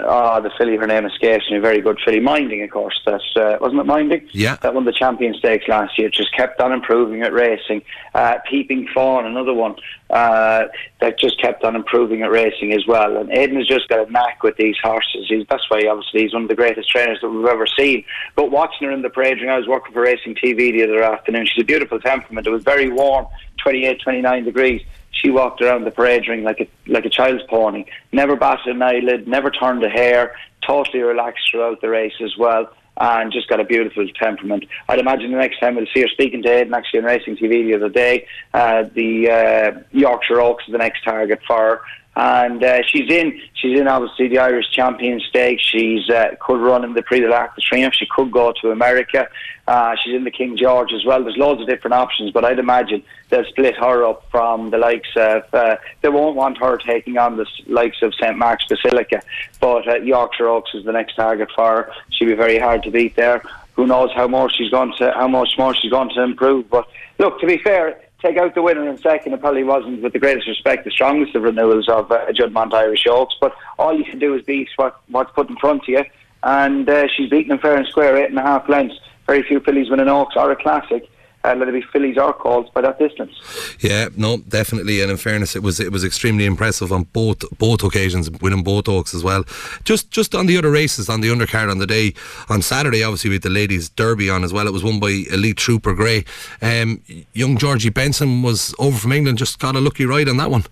[0.00, 1.56] oh, the filly, her name escapes me.
[1.56, 3.00] A very good filly, Minding, of course.
[3.06, 4.28] That uh, wasn't it, Minding?
[4.32, 4.56] Yeah.
[4.56, 6.10] That won the Champion Stakes last year.
[6.10, 7.82] Just kept on improving at racing.
[8.14, 9.76] Uh, Peeping Fawn, another one
[10.10, 10.64] uh,
[11.00, 13.16] that just kept on improving at racing as well.
[13.16, 15.26] And Aidan has just got a knack with these horses.
[15.28, 18.04] He's, that's why, obviously, he's one of the greatest trainers that we've ever seen.
[18.36, 21.02] But watching her in the parade ring, I was working for Racing TV the other
[21.02, 21.46] afternoon.
[21.46, 22.46] She's a beautiful temperament.
[22.46, 23.26] It was very warm,
[23.62, 24.82] 28, 29 degrees.
[25.12, 27.84] She walked around the parade ring like a like a child's pony.
[28.12, 30.34] Never batted an eyelid, never turned a hair.
[30.66, 34.64] Totally relaxed throughout the race as well, and just got a beautiful temperament.
[34.88, 37.66] I'd imagine the next time we'll see her speaking to Aidan actually on Racing TV
[37.66, 38.26] the other day.
[38.52, 41.80] Uh, the uh, Yorkshire Oaks is the next target for her.
[42.20, 43.40] And uh, she's in.
[43.54, 45.62] She's in obviously the Irish Champion Stakes.
[45.62, 47.94] She's uh, could run in the Prix de Triomphe.
[47.94, 49.26] She could go to America.
[49.66, 51.22] Uh, she's in the King George as well.
[51.22, 55.08] There's loads of different options, but I'd imagine they'll split her up from the likes
[55.16, 55.44] of.
[55.54, 59.22] Uh, they won't want her taking on the likes of St Mark's Basilica,
[59.58, 61.92] but uh, Yorkshire Oaks is the next target for her.
[62.10, 63.42] She'll be very hard to beat there.
[63.76, 66.68] Who knows how more she's going to how much more she's going to improve?
[66.68, 66.86] But
[67.18, 69.32] look, to be fair, take out the winner in second.
[69.32, 73.06] It probably wasn't, with the greatest respect, the strongest of renewals of uh, Juddmonte Irish
[73.08, 73.34] Oaks.
[73.40, 76.04] But all you can do is beat what, what's put in front of you.
[76.42, 78.98] And uh, she's beaten them fair and square, eight and a half lengths.
[79.26, 81.08] Very few fillies win an Oaks or a Classic.
[81.42, 83.32] Uh, let it be fillies or calls by that distance.
[83.80, 85.00] Yeah, no, definitely.
[85.00, 88.88] And in fairness, it was it was extremely impressive on both both occasions, winning both
[88.88, 89.44] oaks as well.
[89.84, 92.12] Just just on the other races on the undercard on the day
[92.50, 94.66] on Saturday, obviously with the ladies derby on as well.
[94.66, 96.26] It was won by Elite Trooper Grey.
[96.60, 99.38] Um, young Georgie Benson was over from England.
[99.38, 100.64] Just got a lucky ride on that one.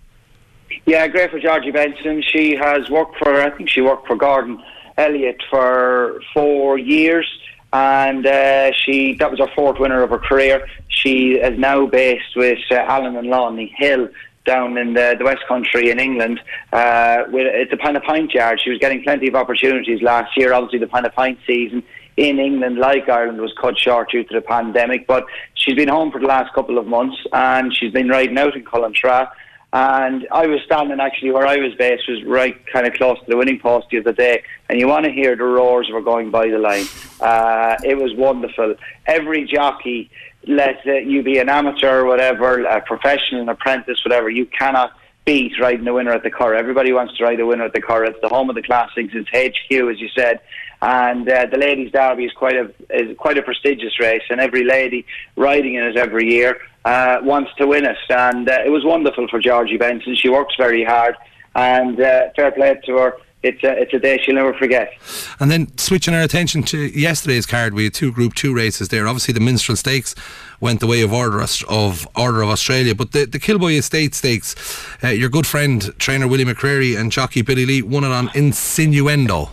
[0.85, 2.21] Yeah, great for Georgie Benson.
[2.21, 4.59] She has worked for, I think she worked for Gordon
[4.97, 7.27] Elliott for four years,
[7.71, 10.67] and uh, she that was her fourth winner of her career.
[10.87, 14.09] She is now based with uh, Alan and Lawney Hill
[14.45, 16.39] down in the, the West Country in England
[16.73, 18.59] uh, with, at the point-to-point yard.
[18.63, 20.53] She was getting plenty of opportunities last year.
[20.53, 21.83] Obviously, the point-to-point season
[22.17, 25.05] in England, like Ireland, was cut short due to the pandemic.
[25.05, 28.55] But she's been home for the last couple of months and she's been riding out
[28.55, 29.29] in Cullentra.
[29.71, 33.25] And I was standing actually where I was based, was right kind of close to
[33.27, 34.43] the winning post the other day.
[34.67, 36.85] And you want to hear the roars were going by the line.
[37.19, 38.75] Uh, it was wonderful.
[39.05, 40.09] Every jockey,
[40.47, 44.93] let you be an amateur or whatever, a professional, an apprentice, whatever, you cannot
[45.25, 46.57] beat riding the winner at the Curragh.
[46.57, 48.09] Everybody wants to ride the winner at the Curragh.
[48.09, 49.13] It's the home of the classics.
[49.13, 50.39] It's HQ, as you said.
[50.81, 54.63] And uh, the ladies' derby is quite a is quite a prestigious race, and every
[54.63, 55.05] lady
[55.35, 57.97] riding in it every year uh, wants to win it.
[58.09, 60.15] And uh, it was wonderful for Georgie Benson.
[60.15, 61.15] She works very hard,
[61.55, 63.17] and uh, fair play to her.
[63.41, 64.91] It's a, it's a day she'll never forget.
[65.39, 69.07] And then switching our attention to yesterday's card, we had two Group Two races there.
[69.07, 70.13] Obviously, the Minstrel Stakes
[70.59, 74.55] went the way of Order of Order of Australia, but the the Kilboy Estate Stakes,
[75.03, 79.49] uh, your good friend trainer Willie McCreery and jockey Billy Lee won it on Insinuendo.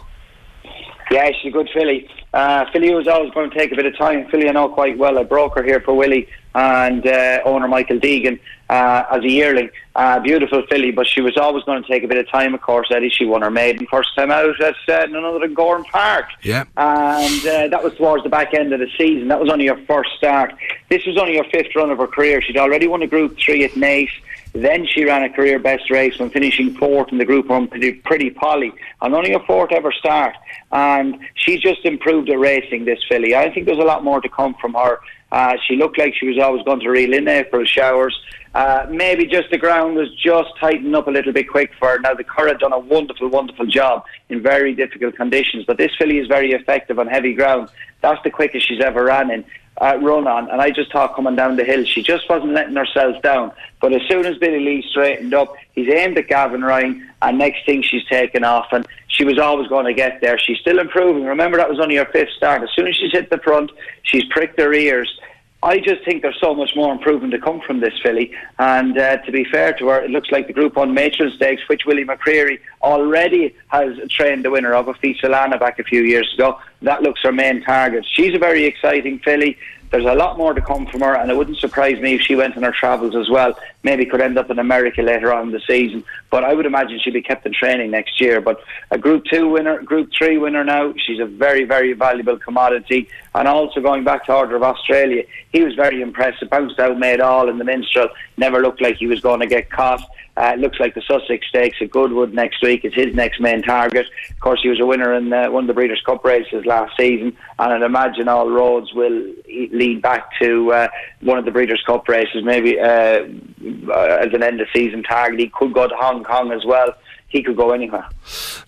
[1.11, 2.09] Yeah, she's a good filly.
[2.35, 4.29] Uh, filly was always going to take a bit of time.
[4.29, 5.19] Filly I know quite well.
[5.19, 9.71] I broke her here for Willie and uh, owner Michael Deegan uh, as a yearling.
[9.95, 12.61] Uh, beautiful filly, but she was always going to take a bit of time, of
[12.61, 13.09] course, Eddie.
[13.09, 16.27] She won her maiden first time out at uh, none other than Gowran Park.
[16.43, 16.64] Yeah.
[16.77, 19.29] And uh, that was towards the back end of the season.
[19.29, 20.55] That was only her first start.
[20.91, 22.43] This was only her fifth run of her career.
[22.43, 24.11] She'd already won a Group 3 at Naas.
[24.53, 27.93] Then she ran a career best race when finishing fourth in the Group 1 Pretty,
[27.93, 28.73] pretty Polly.
[29.03, 30.35] And only her fourth ever start.
[30.73, 33.35] And she just improved at racing, this filly.
[33.35, 34.99] I think there's a lot more to come from her.
[35.33, 38.18] Uh, she looked like she was always going to reel in April showers.
[38.55, 41.99] Uh, maybe just the ground was just tightening up a little bit quick for her.
[41.99, 46.18] Now, the Curragh done a wonderful, wonderful job in very difficult conditions, but this filly
[46.18, 47.68] is very effective on heavy ground.
[48.01, 49.45] That's the quickest she's ever ran in.
[49.79, 52.77] Uh, run on, and I just thought coming down the hill, she just wasn't letting
[52.77, 53.53] herself down.
[53.81, 57.66] But as soon as Billy Lee straightened up, he's aimed at Gavin Ryan, and next
[57.66, 60.39] thing she's taken off, and she was always going to get there.
[60.39, 61.24] She's still improving.
[61.24, 62.62] Remember, that was only her fifth start.
[62.62, 63.70] As soon as she's hit the front,
[64.03, 65.20] she's pricked her ears.
[65.63, 68.33] I just think there's so much more improvement to come from this filly.
[68.59, 71.63] And uh, to be fair to her, it looks like the Group 1 Matron Stakes,
[71.69, 76.61] which Willie McCreery already has trained the winner of, Fiesolana back a few years ago.
[76.83, 78.07] That looks her main target.
[78.09, 79.59] She's a very exciting filly.
[79.91, 82.35] There's a lot more to come from her, and it wouldn't surprise me if she
[82.35, 83.57] went on her travels as well.
[83.85, 86.05] Maybe could end up in America later on in the season.
[86.29, 88.41] But I would imagine she'd be kept in training next year.
[88.41, 93.09] But a Group 2 winner, Group 3 winner now, she's a very, very valuable commodity.
[93.37, 95.22] And also going back to Order of Australia,
[95.53, 96.49] he was very impressive.
[96.49, 98.09] Bounced out, made all in the minstrel.
[98.39, 100.01] Never looked like he was going to get caught.
[100.39, 104.07] Uh, looks like the Sussex Stakes at Goodwood next week is his next main target.
[104.30, 106.97] Of course, he was a winner in uh, one of the Breeders' Cup races last
[106.97, 110.89] season, and I'd imagine all roads will lead back to uh,
[111.20, 115.41] one of the Breeders' Cup races, maybe uh, as an end of season target.
[115.41, 116.95] He could go to Hong Kong as well
[117.29, 118.09] he could go anywhere.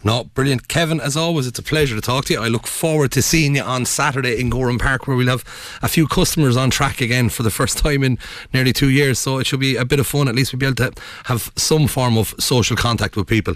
[0.04, 0.68] No, brilliant.
[0.68, 2.40] Kevin, as always, it's a pleasure to talk to you.
[2.40, 5.44] I look forward to seeing you on Saturday in Gowran Park, where we'll have
[5.82, 8.18] a few customers on track again for the first time in
[8.52, 9.18] nearly two years.
[9.18, 10.28] So it should be a bit of fun.
[10.28, 10.92] At least we'll be able to
[11.24, 13.54] have some form of social contact with people.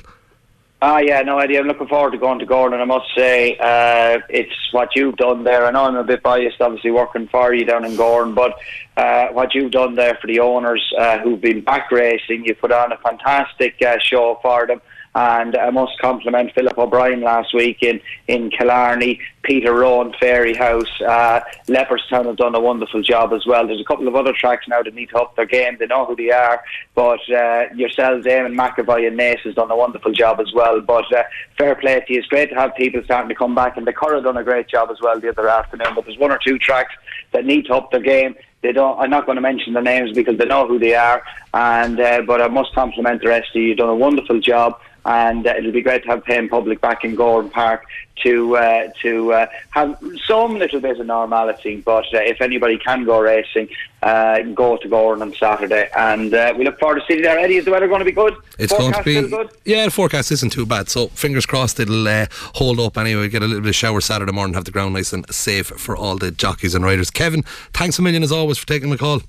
[0.85, 1.61] Ah, yeah, no idea.
[1.61, 2.81] I'm looking forward to going to Gowran.
[2.81, 5.65] I must say, uh, it's what you've done there.
[5.65, 8.59] I know I'm a bit biased, obviously, working for you down in Gowran, but
[8.97, 12.73] uh, what you've done there for the owners uh, who've been back racing, you put
[12.73, 14.83] on a fantastic uh, show for them.
[15.15, 21.41] And I must compliment Philip O'Brien last week in, in Killarney, Peter Rowan, Fairyhouse, uh,
[21.69, 23.67] Leopardstown have done a wonderful job as well.
[23.67, 25.77] There's a couple of other tracks now that need to up their game.
[25.79, 26.63] They know who they are.
[26.95, 30.81] But uh, yourselves, Eamon McAvoy and Naas has done a wonderful job as well.
[30.81, 31.25] But uh,
[31.59, 32.21] fair play to you.
[32.21, 33.77] It's great to have people starting to come back.
[33.77, 35.95] And the Curragh done a great job as well the other afternoon.
[35.95, 36.95] But there's one or two tracks
[37.33, 38.99] that need to up their game they don't.
[39.01, 41.23] I'm not going to mention their names because they know who they are.
[41.53, 43.69] And uh, but I must compliment the rest of you.
[43.69, 47.05] You've done a wonderful job and uh, it'll be great to have Payne Public back
[47.05, 47.87] in Gowran Park
[48.23, 51.77] to uh, to uh, have some little bit of normality.
[51.77, 53.69] But uh, if anybody can go racing,
[54.03, 57.39] uh, go to Gowran on Saturday, and uh, we look forward to seeing you there.
[57.39, 58.37] Eddie, is the weather going to be good?
[58.59, 59.85] It's forecast going to be yeah.
[59.85, 63.29] The forecast isn't too bad, so fingers crossed it'll hold up anyway.
[63.29, 65.97] Get a little bit of shower Saturday morning, have the ground nice and safe for
[65.97, 67.11] all the jockeys and riders.
[67.11, 67.43] Kevin,
[67.73, 69.23] thanks a million as always for taking the call.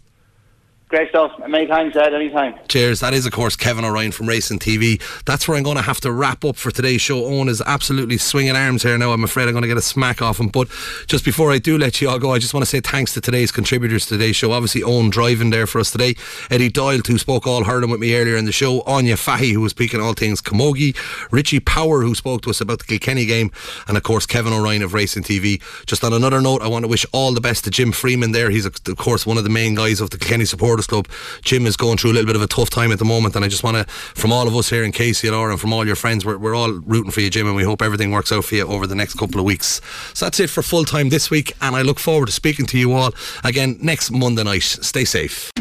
[0.94, 1.32] Great stuff.
[1.48, 2.14] Many thanks, Ed.
[2.14, 2.54] Anytime.
[2.68, 3.00] Cheers.
[3.00, 5.02] That is, of course, Kevin O'Ryan from Racing TV.
[5.26, 7.26] That's where I'm going to have to wrap up for today's show.
[7.26, 9.12] Owen is absolutely swinging arms here now.
[9.12, 10.50] I'm afraid I'm going to get a smack off him.
[10.50, 10.68] But
[11.08, 13.22] just before I do let you all go, I just want to say thanks to
[13.22, 14.52] today's contributors to today's show.
[14.52, 16.14] Obviously, Owen driving there for us today.
[16.52, 18.82] Eddie Doyle, who spoke all hurling with me earlier in the show.
[18.82, 20.96] Anya Fahy, who was speaking all things Camogie.
[21.32, 23.50] Richie Power, who spoke to us about the Kilkenny game.
[23.88, 25.60] And, of course, Kevin O'Ryan of Racing TV.
[25.88, 28.52] Just on another note, I want to wish all the best to Jim Freeman there.
[28.52, 31.08] He's, of course, one of the main guys of the Kilkenny supporters Club.
[31.42, 33.44] Jim is going through a little bit of a tough time at the moment, and
[33.44, 35.96] I just want to, from all of us here in KCLR and from all your
[35.96, 38.56] friends, we're, we're all rooting for you, Jim, and we hope everything works out for
[38.56, 39.82] you over the next couple of weeks.
[40.14, 42.78] So that's it for full time this week, and I look forward to speaking to
[42.78, 43.14] you all
[43.44, 44.64] again next Monday night.
[44.64, 45.52] Stay safe.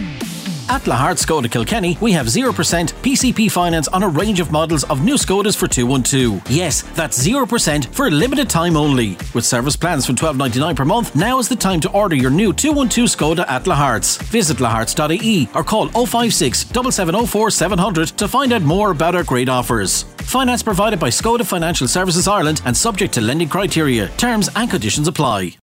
[0.73, 2.51] At Lahart Skoda Kilkenny, we have 0%
[3.03, 6.51] PCP finance on a range of models of new Skodas for 212.
[6.51, 9.19] Yes, that's 0% for a limited time only.
[9.35, 12.55] With service plans from 12.99 per month, now is the time to order your new
[12.55, 14.17] 212 Skoda at Lahart's.
[14.29, 20.05] Visit laharts.ie or call 056 7704 700 to find out more about our great offers.
[20.25, 24.09] Finance provided by Skoda Financial Services Ireland and subject to lending criteria.
[24.17, 25.59] Terms and conditions apply.